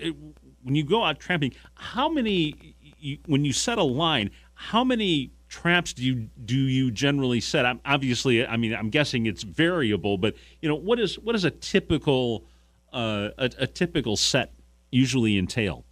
when 0.62 0.74
you 0.74 0.84
go 0.84 1.04
out 1.04 1.20
tramping, 1.20 1.52
how 1.74 2.08
many 2.08 2.74
you, 2.98 3.18
when 3.26 3.44
you 3.44 3.52
set 3.52 3.78
a 3.78 3.84
line, 3.84 4.30
how 4.54 4.82
many 4.82 5.30
traps 5.48 5.92
do 5.92 6.04
you 6.04 6.28
do 6.44 6.56
you 6.56 6.90
generally 6.90 7.40
set? 7.40 7.66
I'm, 7.66 7.80
obviously, 7.84 8.46
I 8.46 8.56
mean, 8.56 8.74
I'm 8.74 8.90
guessing 8.90 9.26
it's 9.26 9.42
variable, 9.42 10.18
but 10.18 10.34
you 10.60 10.68
know, 10.68 10.74
what 10.74 10.98
is 10.98 11.18
what 11.18 11.34
is 11.34 11.44
a 11.44 11.50
typical 11.50 12.44
uh, 12.92 13.30
a, 13.38 13.50
a 13.58 13.66
typical 13.66 14.16
set 14.16 14.52
usually 14.90 15.38
entail? 15.38 15.84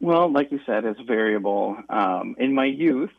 Well, 0.00 0.32
like 0.32 0.50
you 0.50 0.60
said, 0.64 0.84
it's 0.84 1.00
variable. 1.00 1.76
Um, 1.90 2.34
in 2.38 2.54
my 2.54 2.64
youth, 2.64 3.10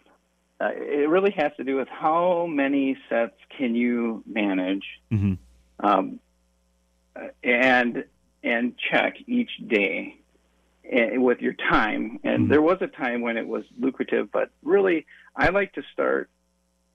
uh, 0.59 0.69
it 0.73 1.09
really 1.09 1.31
has 1.31 1.51
to 1.57 1.63
do 1.63 1.75
with 1.75 1.87
how 1.87 2.47
many 2.47 2.97
sets 3.07 3.35
can 3.55 3.75
you 3.75 4.23
manage, 4.25 4.85
mm-hmm. 5.11 5.33
um, 5.85 6.19
and 7.43 8.03
and 8.43 8.73
check 8.91 9.17
each 9.27 9.51
day. 9.67 10.20
Eh, 10.89 11.17
with 11.17 11.39
your 11.41 11.53
time. 11.53 12.19
And 12.23 12.43
mm-hmm. 12.43 12.47
there 12.49 12.61
was 12.61 12.79
a 12.81 12.87
time 12.87 13.21
when 13.21 13.37
it 13.37 13.47
was 13.47 13.63
lucrative, 13.79 14.31
but 14.31 14.49
really, 14.63 15.05
I 15.35 15.49
like 15.49 15.73
to 15.73 15.83
start 15.93 16.29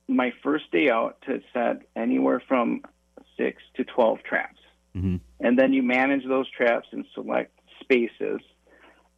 my 0.09 0.33
first 0.43 0.69
day 0.71 0.89
out 0.89 1.21
to 1.25 1.41
set 1.53 1.83
anywhere 1.95 2.41
from 2.47 2.81
six 3.37 3.63
to 3.75 3.85
12 3.85 4.19
traps. 4.23 4.59
Mm-hmm. 4.95 5.15
And 5.39 5.57
then 5.57 5.71
you 5.71 5.83
manage 5.83 6.27
those 6.27 6.49
traps 6.51 6.87
and 6.91 7.05
select 7.13 7.57
spaces. 7.79 8.41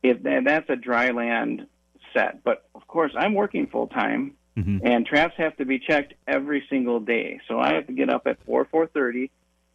If 0.03 0.23
and 0.25 0.45
that's 0.45 0.69
a 0.69 0.75
dry 0.75 1.09
land 1.09 1.65
set. 2.13 2.43
But 2.43 2.69
of 2.75 2.87
course, 2.87 3.11
I'm 3.17 3.33
working 3.33 3.67
full 3.67 3.87
time, 3.87 4.35
mm-hmm. 4.55 4.85
and 4.85 5.05
traps 5.05 5.33
have 5.37 5.57
to 5.57 5.65
be 5.65 5.79
checked 5.79 6.13
every 6.27 6.63
single 6.69 6.99
day. 6.99 7.41
So 7.47 7.59
I 7.59 7.73
have 7.73 7.87
to 7.87 7.93
get 7.93 8.09
up 8.09 8.27
at 8.27 8.37
4 8.45 8.65
4:30 8.65 9.29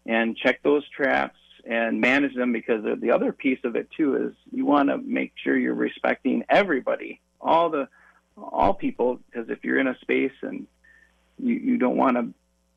and 0.06 0.36
check 0.36 0.62
those 0.62 0.88
traps 0.88 1.38
and 1.66 2.00
manage 2.00 2.34
them 2.34 2.52
because 2.52 2.84
the 3.00 3.10
other 3.10 3.32
piece 3.32 3.58
of 3.64 3.76
it 3.76 3.88
too 3.96 4.16
is 4.16 4.34
you 4.52 4.64
want 4.64 4.88
to 4.88 4.98
make 4.98 5.32
sure 5.42 5.56
you're 5.56 5.74
respecting 5.74 6.44
everybody, 6.48 7.20
all 7.40 7.70
the 7.70 7.88
all 8.36 8.74
people, 8.74 9.20
because 9.30 9.48
if 9.48 9.64
you're 9.64 9.78
in 9.78 9.86
a 9.86 9.96
space 10.00 10.32
and 10.42 10.66
you, 11.38 11.54
you 11.54 11.76
don't 11.78 11.96
want 11.96 12.16
to, 12.16 12.28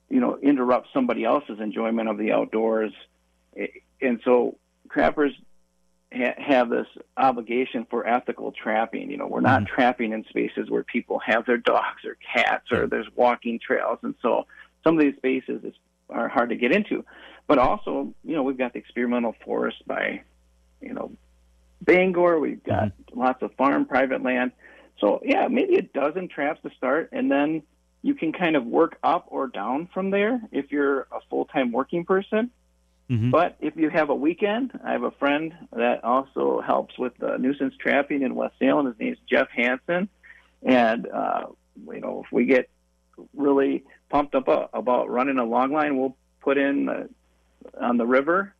you 0.09 0.19
know, 0.19 0.37
interrupt 0.37 0.87
somebody 0.93 1.23
else's 1.23 1.59
enjoyment 1.59 2.09
of 2.09 2.17
the 2.17 2.31
outdoors, 2.31 2.93
and 4.01 4.19
so 4.23 4.55
trappers 4.91 5.33
ha- 6.13 6.35
have 6.37 6.69
this 6.69 6.85
obligation 7.17 7.85
for 7.89 8.07
ethical 8.07 8.51
trapping. 8.51 9.09
You 9.09 9.17
know, 9.17 9.27
we're 9.27 9.41
not 9.41 9.63
Mhm. 9.63 9.67
trapping 9.67 10.13
in 10.13 10.23
spaces 10.25 10.69
where 10.69 10.83
people 10.83 11.19
have 11.19 11.45
their 11.45 11.57
dogs 11.57 12.05
or 12.05 12.17
cats 12.33 12.71
or 12.71 12.87
there's 12.87 13.09
walking 13.15 13.59
trails, 13.59 13.99
and 14.03 14.13
so 14.21 14.45
some 14.83 14.97
of 14.97 15.03
these 15.03 15.15
spaces 15.17 15.63
is, 15.63 15.73
are 16.09 16.27
hard 16.27 16.49
to 16.49 16.55
get 16.55 16.71
into. 16.71 17.03
But 17.47 17.57
also, 17.59 18.13
you 18.23 18.35
know, 18.35 18.43
we've 18.43 18.57
got 18.57 18.73
the 18.73 18.79
experimental 18.79 19.33
forest 19.45 19.77
by, 19.87 20.21
you 20.81 20.93
know, 20.93 21.11
Bangor. 21.81 22.39
We've 22.39 22.63
got 22.63 22.91
lots 23.15 23.41
of 23.41 23.53
farm 23.55 23.85
private 23.85 24.21
land. 24.21 24.51
So 24.99 25.21
yeah, 25.23 25.47
maybe 25.47 25.75
a 25.77 25.81
dozen 25.81 26.27
traps 26.27 26.61
to 26.63 26.71
start, 26.75 27.09
and 27.13 27.31
then 27.31 27.63
you 28.01 28.15
can 28.15 28.33
kind 28.33 28.55
of 28.55 28.65
work 28.65 28.97
up 29.03 29.27
or 29.29 29.47
down 29.47 29.87
from 29.93 30.11
there 30.11 30.41
if 30.51 30.71
you're 30.71 31.01
a 31.11 31.19
full 31.29 31.45
time 31.45 31.71
working 31.71 32.03
person. 32.03 32.51
Mhm. 33.09 33.31
But 33.31 33.55
if 33.61 33.77
you 33.77 33.89
have 33.89 34.09
a 34.09 34.15
weekend, 34.15 34.77
I 34.83 34.91
have 34.91 35.03
a 35.03 35.11
friend 35.11 35.53
that 35.71 36.03
also 36.03 36.59
helps 36.61 36.97
with 36.97 37.21
uh, 37.23 37.37
nuisance 37.37 37.73
trapping 37.77 38.21
in 38.21 38.35
West 38.35 38.55
Salem. 38.59 38.87
His 38.87 38.99
name's 38.99 39.19
Jeff 39.29 39.49
Hansen, 39.49 40.09
and 40.63 41.07
uh, 41.07 41.45
you 41.89 42.01
know 42.01 42.23
if 42.25 42.31
we 42.31 42.45
get 42.45 42.69
really 43.33 43.83
pumped 44.09 44.35
up 44.35 44.49
uh, 44.49 44.67
about 44.73 45.09
running 45.09 45.37
a 45.37 45.45
long 45.45 45.71
line, 45.71 45.97
we'll 45.97 46.17
put 46.41 46.57
in 46.57 46.89
uh, 46.89 47.07
on 47.79 47.97
the 47.97 48.05
river, 48.05 48.53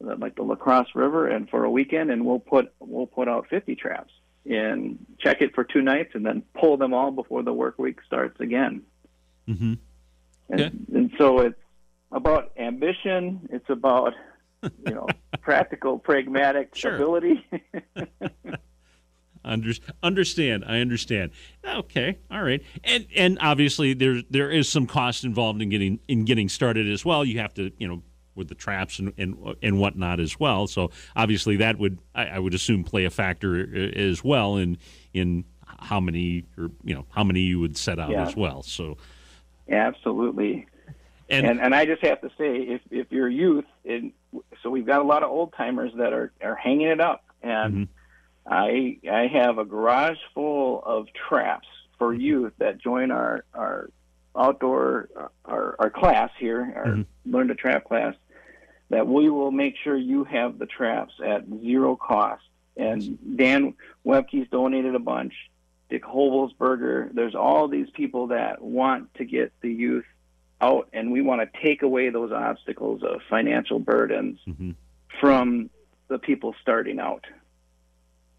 like 0.00 0.34
the 0.36 0.42
La 0.42 0.54
Crosse 0.56 0.88
River, 0.94 1.28
and 1.28 1.48
for 1.48 1.64
a 1.64 1.70
weekend, 1.70 2.10
and 2.10 2.24
we'll 2.26 2.38
put 2.40 2.72
we'll 2.80 3.06
put 3.06 3.28
out 3.28 3.46
50 3.48 3.74
traps 3.76 4.12
and 4.44 4.98
check 5.20 5.40
it 5.40 5.54
for 5.54 5.62
two 5.64 5.82
nights, 5.82 6.10
and 6.14 6.26
then 6.26 6.42
pull 6.58 6.76
them 6.76 6.92
all 6.92 7.10
before 7.12 7.42
the 7.42 7.52
work 7.52 7.78
week 7.78 7.98
starts 8.06 8.40
again. 8.40 8.82
Mhm. 9.48 9.78
And, 10.50 10.60
Okay. 10.60 10.70
and 10.94 11.12
so 11.18 11.38
it's 11.40 11.58
about 12.10 12.50
ambition. 12.58 13.48
It's 13.52 13.68
about 13.70 14.14
you 14.62 14.94
know 14.94 15.06
practical, 15.40 15.98
pragmatic 15.98 16.74
Sure. 16.74 16.94
ability. 16.96 17.44
Under, 19.44 19.72
understand. 20.04 20.64
I 20.64 20.78
understand. 20.78 21.32
Okay. 21.64 22.18
All 22.30 22.42
right. 22.44 22.62
And 22.84 23.08
and 23.16 23.38
obviously 23.40 23.92
there 23.92 24.22
there 24.30 24.48
is 24.52 24.68
some 24.68 24.86
cost 24.86 25.24
involved 25.24 25.60
in 25.60 25.68
getting 25.68 25.98
in 26.06 26.24
getting 26.24 26.48
started 26.48 26.88
as 26.88 27.04
well. 27.04 27.24
You 27.24 27.40
have 27.40 27.52
to 27.54 27.72
you 27.76 27.88
know 27.88 28.02
with 28.34 28.48
the 28.48 28.54
traps 28.54 28.98
and 28.98 29.12
and, 29.18 29.36
and 29.62 29.78
whatnot 29.78 30.20
as 30.20 30.38
well. 30.38 30.66
So 30.66 30.90
obviously 31.16 31.56
that 31.58 31.78
would 31.78 31.98
I, 32.14 32.26
I 32.26 32.38
would 32.38 32.54
assume 32.54 32.84
play 32.84 33.04
a 33.04 33.10
factor 33.10 33.68
uh, 33.74 33.78
as 33.98 34.24
well 34.24 34.56
in 34.56 34.78
in 35.12 35.44
how 35.66 36.00
many 36.00 36.44
or 36.58 36.70
you 36.84 36.94
know 36.94 37.04
how 37.10 37.24
many 37.24 37.40
you 37.40 37.60
would 37.60 37.76
set 37.76 37.98
out 37.98 38.10
Yeah. 38.10 38.26
as 38.26 38.36
well. 38.36 38.62
So 38.62 38.96
Absolutely. 39.70 40.66
and, 41.28 41.46
And 41.46 41.60
and 41.60 41.74
I 41.74 41.86
just 41.86 42.02
have 42.04 42.20
to 42.22 42.28
say, 42.38 42.56
if 42.58 42.80
if 42.90 43.10
you're 43.10 43.28
youth, 43.28 43.64
and 43.84 44.12
so 44.62 44.70
we've 44.70 44.86
got 44.86 45.00
a 45.00 45.04
lot 45.04 45.22
of 45.22 45.30
old 45.30 45.52
timers 45.56 45.92
that 45.96 46.12
are 46.12 46.32
are 46.42 46.54
hanging 46.56 46.88
it 46.88 47.00
up, 47.00 47.24
and 47.42 47.74
Mhm. 47.74 47.88
I 48.46 48.98
I 49.10 49.26
have 49.28 49.58
a 49.58 49.64
garage 49.64 50.18
full 50.34 50.82
of 50.84 51.06
traps 51.28 51.68
for 51.98 52.12
youth 52.12 52.52
that 52.58 52.78
join 52.78 53.10
our 53.10 53.44
our 53.54 53.90
outdoor 54.36 55.08
our 55.44 55.76
our 55.78 55.90
class 55.90 56.30
here, 56.38 56.72
our 56.76 56.86
Mhm. 56.86 57.06
learn 57.26 57.48
to 57.48 57.54
trap 57.54 57.84
class. 57.84 58.14
That 58.90 59.06
we 59.06 59.30
will 59.30 59.50
make 59.50 59.76
sure 59.76 59.96
you 59.96 60.24
have 60.24 60.58
the 60.58 60.66
traps 60.66 61.14
at 61.24 61.46
zero 61.60 61.96
cost. 61.96 62.44
And 62.76 63.18
Dan 63.36 63.74
Webke's 64.04 64.48
donated 64.50 64.94
a 64.94 64.98
bunch. 64.98 65.34
Dick 65.88 66.02
Hobelsberger. 66.04 67.12
There's 67.12 67.34
all 67.34 67.68
these 67.68 67.90
people 67.90 68.28
that 68.28 68.62
want 68.62 69.12
to 69.14 69.24
get 69.24 69.52
the 69.60 69.72
youth 69.72 70.06
out, 70.60 70.88
and 70.92 71.10
we 71.12 71.20
want 71.20 71.40
to 71.42 71.60
take 71.62 71.82
away 71.82 72.08
those 72.08 72.32
obstacles 72.32 73.02
of 73.02 73.20
financial 73.28 73.78
burdens 73.78 74.38
Mhm. 74.46 74.74
from 75.20 75.68
the 76.08 76.18
people 76.18 76.54
starting 76.60 76.98
out. 76.98 77.26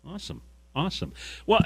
Awesome. 0.06 0.42
Awesome. 0.76 1.14
Well, 1.46 1.62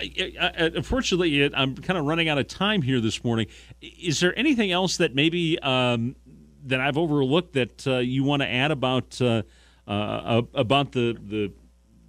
unfortunately, 0.57 1.53
I'm 1.55 1.75
kind 1.75 1.97
of 1.97 2.05
running 2.05 2.27
out 2.27 2.37
of 2.37 2.47
time 2.47 2.81
here 2.81 2.99
this 2.99 3.23
morning. 3.23 3.47
Is 3.81 4.19
there 4.19 4.37
anything 4.37 4.71
else 4.71 4.97
that 4.97 5.15
maybe 5.15 5.57
um, 5.59 6.17
that 6.65 6.81
I've 6.81 6.97
overlooked 6.97 7.53
that 7.53 7.87
uh, 7.87 7.97
you 7.99 8.25
want 8.25 8.41
to 8.41 8.49
add 8.49 8.71
about 8.71 9.21
uh, 9.21 9.43
uh, 9.87 10.41
about 10.53 10.91
the, 10.91 11.17
the 11.25 11.51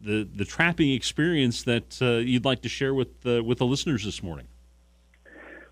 the 0.03 0.29
the 0.35 0.45
trapping 0.45 0.93
experience 0.93 1.63
that 1.65 2.01
uh, 2.03 2.17
you'd 2.17 2.45
like 2.45 2.63
to 2.63 2.69
share 2.69 2.95
with 2.95 3.25
uh, 3.25 3.45
with 3.45 3.59
the 3.59 3.67
listeners 3.67 4.05
this 4.05 4.21
morning? 4.21 4.49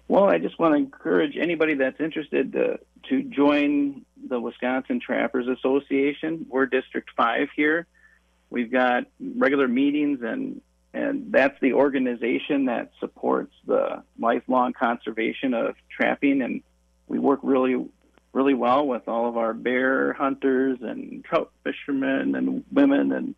Well, 0.08 0.24
I 0.24 0.38
just 0.38 0.58
want 0.58 0.74
to 0.74 0.78
encourage 0.78 1.36
anybody 1.36 1.74
that's 1.74 2.00
interested 2.00 2.52
to, 2.52 2.78
to 3.08 3.22
join 3.24 4.04
the 4.28 4.38
Wisconsin 4.38 5.00
Trappers 5.00 5.48
Association. 5.48 6.46
We're 6.48 6.66
District 6.66 7.10
5 7.16 7.48
here. 7.56 7.88
We've 8.48 8.70
got 8.70 9.06
regular 9.18 9.66
meetings, 9.66 10.20
and, 10.22 10.60
and 10.96 11.30
that's 11.30 11.58
the 11.60 11.74
organization 11.74 12.64
that 12.66 12.90
supports 13.00 13.52
the 13.66 14.02
lifelong 14.18 14.72
conservation 14.72 15.52
of 15.52 15.74
trapping. 15.90 16.40
And 16.40 16.62
we 17.06 17.18
work 17.18 17.40
really, 17.42 17.84
really 18.32 18.54
well 18.54 18.86
with 18.86 19.06
all 19.06 19.28
of 19.28 19.36
our 19.36 19.52
bear 19.52 20.14
hunters 20.14 20.78
and 20.80 21.22
trout 21.24 21.50
fishermen 21.64 22.34
and 22.34 22.64
women 22.72 23.12
and 23.12 23.34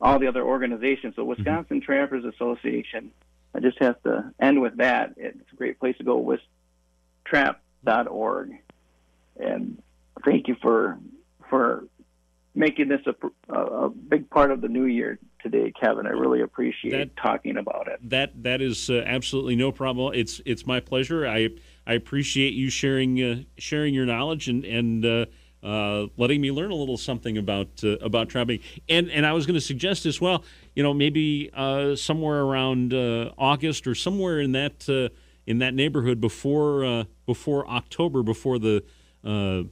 all 0.00 0.18
the 0.18 0.26
other 0.26 0.42
organizations. 0.42 1.14
So, 1.16 1.22
mm-hmm. 1.22 1.30
Wisconsin 1.30 1.80
Trappers 1.82 2.24
Association 2.24 3.12
I 3.54 3.60
just 3.60 3.78
have 3.80 4.02
to 4.02 4.32
end 4.40 4.60
with 4.60 4.78
that. 4.78 5.14
It's 5.16 5.52
a 5.52 5.56
great 5.56 5.78
place 5.78 5.96
to 5.98 6.04
go, 6.04 6.36
wistrap.org. 7.30 8.58
And 9.38 9.82
thank 10.24 10.48
you 10.48 10.56
for 10.60 10.98
for 11.50 11.84
making 12.54 12.88
this 12.88 13.00
a, 13.06 13.54
a, 13.54 13.88
big 13.88 14.28
part 14.28 14.50
of 14.50 14.60
the 14.60 14.68
new 14.68 14.84
year 14.84 15.18
today, 15.40 15.72
Kevin. 15.80 16.06
I 16.06 16.10
really 16.10 16.42
appreciate 16.42 16.90
That- 16.90 17.16
talking 17.16 17.56
about 17.56 17.88
it. 17.88 17.98
That 18.08 18.42
that 18.42 18.60
is 18.60 18.90
uh, 18.90 19.02
absolutely 19.06 19.56
no 19.56 19.72
problem. 19.72 20.14
It's 20.14 20.40
it's 20.44 20.66
my 20.66 20.80
pleasure. 20.80 21.26
I 21.26 21.50
I 21.86 21.94
appreciate 21.94 22.52
you 22.52 22.70
sharing 22.70 23.22
uh, 23.22 23.42
sharing 23.58 23.94
your 23.94 24.06
knowledge 24.06 24.48
and 24.48 24.64
and 24.64 25.04
uh, 25.04 25.26
uh, 25.62 26.06
letting 26.16 26.40
me 26.40 26.50
learn 26.50 26.70
a 26.70 26.74
little 26.74 26.96
something 26.96 27.38
about 27.38 27.82
uh, 27.84 27.96
about 27.98 28.28
trapping. 28.28 28.60
And 28.88 29.10
and 29.10 29.24
I 29.24 29.32
was 29.32 29.46
going 29.46 29.54
to 29.54 29.60
suggest 29.60 30.06
as 30.06 30.20
well. 30.20 30.44
You 30.74 30.82
know, 30.82 30.92
maybe 30.92 31.50
uh, 31.54 31.96
somewhere 31.96 32.42
around 32.42 32.92
uh, 32.92 33.30
August 33.38 33.86
or 33.86 33.94
somewhere 33.94 34.40
in 34.40 34.52
that 34.52 34.88
uh, 34.88 35.14
in 35.46 35.58
that 35.58 35.74
neighborhood 35.74 36.20
before 36.20 36.84
uh, 36.84 37.04
before 37.26 37.66
October, 37.68 38.22
before 38.22 38.58
the 38.58 38.84
uh, 39.24 39.62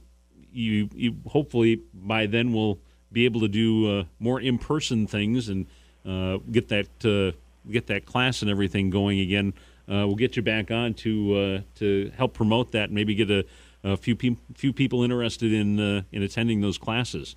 you 0.51 0.89
you 0.93 1.15
hopefully 1.27 1.81
by 1.93 2.25
then 2.25 2.53
will 2.53 2.79
be 3.11 3.25
able 3.25 3.41
to 3.41 3.47
do 3.47 3.99
uh, 3.99 4.03
more 4.19 4.39
in 4.39 4.57
person 4.57 5.07
things 5.07 5.49
and 5.49 5.67
uh, 6.05 6.37
get 6.51 6.69
that 6.69 6.87
uh, 7.05 7.35
get 7.69 7.87
that 7.87 8.05
class 8.05 8.41
and 8.41 8.49
everything 8.49 8.89
going 8.89 9.19
again. 9.19 9.53
Uh, 9.87 10.05
we'll 10.07 10.15
get 10.15 10.35
you 10.35 10.41
back 10.41 10.71
on 10.71 10.93
to 10.93 11.35
uh, 11.35 11.61
to 11.75 12.11
help 12.15 12.33
promote 12.33 12.71
that. 12.71 12.85
and 12.85 12.93
Maybe 12.93 13.15
get 13.15 13.29
a, 13.29 13.45
a 13.83 13.97
few 13.97 14.15
pe- 14.15 14.37
few 14.55 14.73
people 14.73 15.03
interested 15.03 15.51
in 15.51 15.79
uh, 15.79 16.01
in 16.11 16.23
attending 16.23 16.61
those 16.61 16.77
classes. 16.77 17.35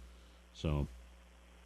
So. 0.52 0.88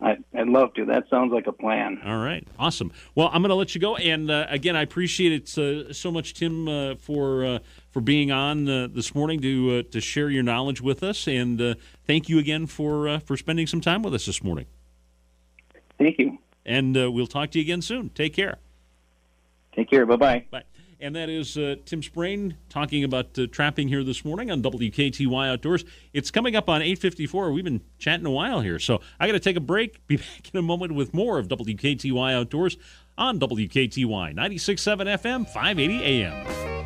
I, 0.00 0.16
I'd 0.32 0.48
love 0.48 0.74
to. 0.74 0.84
That 0.84 1.04
sounds 1.10 1.32
like 1.32 1.48
a 1.48 1.52
plan. 1.52 2.00
All 2.04 2.18
right, 2.18 2.46
awesome. 2.58 2.92
Well, 3.14 3.30
I'm 3.32 3.42
going 3.42 3.50
to 3.50 3.56
let 3.56 3.74
you 3.74 3.80
go, 3.80 3.96
and 3.96 4.30
uh, 4.30 4.46
again, 4.48 4.76
I 4.76 4.82
appreciate 4.82 5.32
it 5.32 5.58
uh, 5.58 5.92
so 5.92 6.12
much, 6.12 6.34
Tim, 6.34 6.68
uh, 6.68 6.94
for 6.96 7.44
uh, 7.44 7.58
for 7.90 8.00
being 8.00 8.30
on 8.30 8.68
uh, 8.68 8.88
this 8.88 9.14
morning 9.14 9.40
to 9.40 9.78
uh, 9.78 9.90
to 9.90 10.00
share 10.00 10.30
your 10.30 10.44
knowledge 10.44 10.80
with 10.80 11.02
us, 11.02 11.26
and 11.26 11.60
uh, 11.60 11.74
thank 12.06 12.28
you 12.28 12.38
again 12.38 12.66
for 12.66 13.08
uh, 13.08 13.18
for 13.18 13.36
spending 13.36 13.66
some 13.66 13.80
time 13.80 14.02
with 14.02 14.14
us 14.14 14.26
this 14.26 14.42
morning. 14.42 14.66
Thank 15.98 16.18
you. 16.18 16.38
And 16.64 16.96
uh, 16.96 17.10
we'll 17.10 17.26
talk 17.26 17.50
to 17.52 17.58
you 17.58 17.64
again 17.64 17.82
soon. 17.82 18.10
Take 18.10 18.34
care. 18.34 18.58
Take 19.74 19.90
care. 19.90 20.06
Bye 20.06 20.16
bye. 20.16 20.44
Bye. 20.50 20.62
And 21.00 21.14
that 21.14 21.28
is 21.28 21.56
uh, 21.56 21.76
Tim 21.84 22.02
Sprain 22.02 22.56
talking 22.68 23.04
about 23.04 23.38
uh, 23.38 23.46
trapping 23.46 23.86
here 23.86 24.02
this 24.02 24.24
morning 24.24 24.50
on 24.50 24.62
WKTY 24.62 25.48
Outdoors. 25.48 25.84
It's 26.12 26.32
coming 26.32 26.56
up 26.56 26.68
on 26.68 26.80
8:54. 26.80 27.54
We've 27.54 27.62
been 27.62 27.82
chatting 27.98 28.26
a 28.26 28.30
while 28.30 28.62
here, 28.62 28.80
so 28.80 29.00
I 29.20 29.26
got 29.28 29.34
to 29.34 29.40
take 29.40 29.56
a 29.56 29.60
break. 29.60 30.04
Be 30.08 30.16
back 30.16 30.50
in 30.52 30.58
a 30.58 30.62
moment 30.62 30.94
with 30.94 31.14
more 31.14 31.38
of 31.38 31.46
WKTY 31.46 32.34
Outdoors 32.34 32.76
on 33.16 33.38
WKTY 33.38 34.34
96.7 34.34 35.18
FM, 35.18 35.48
580 35.48 36.04
AM. 36.04 36.77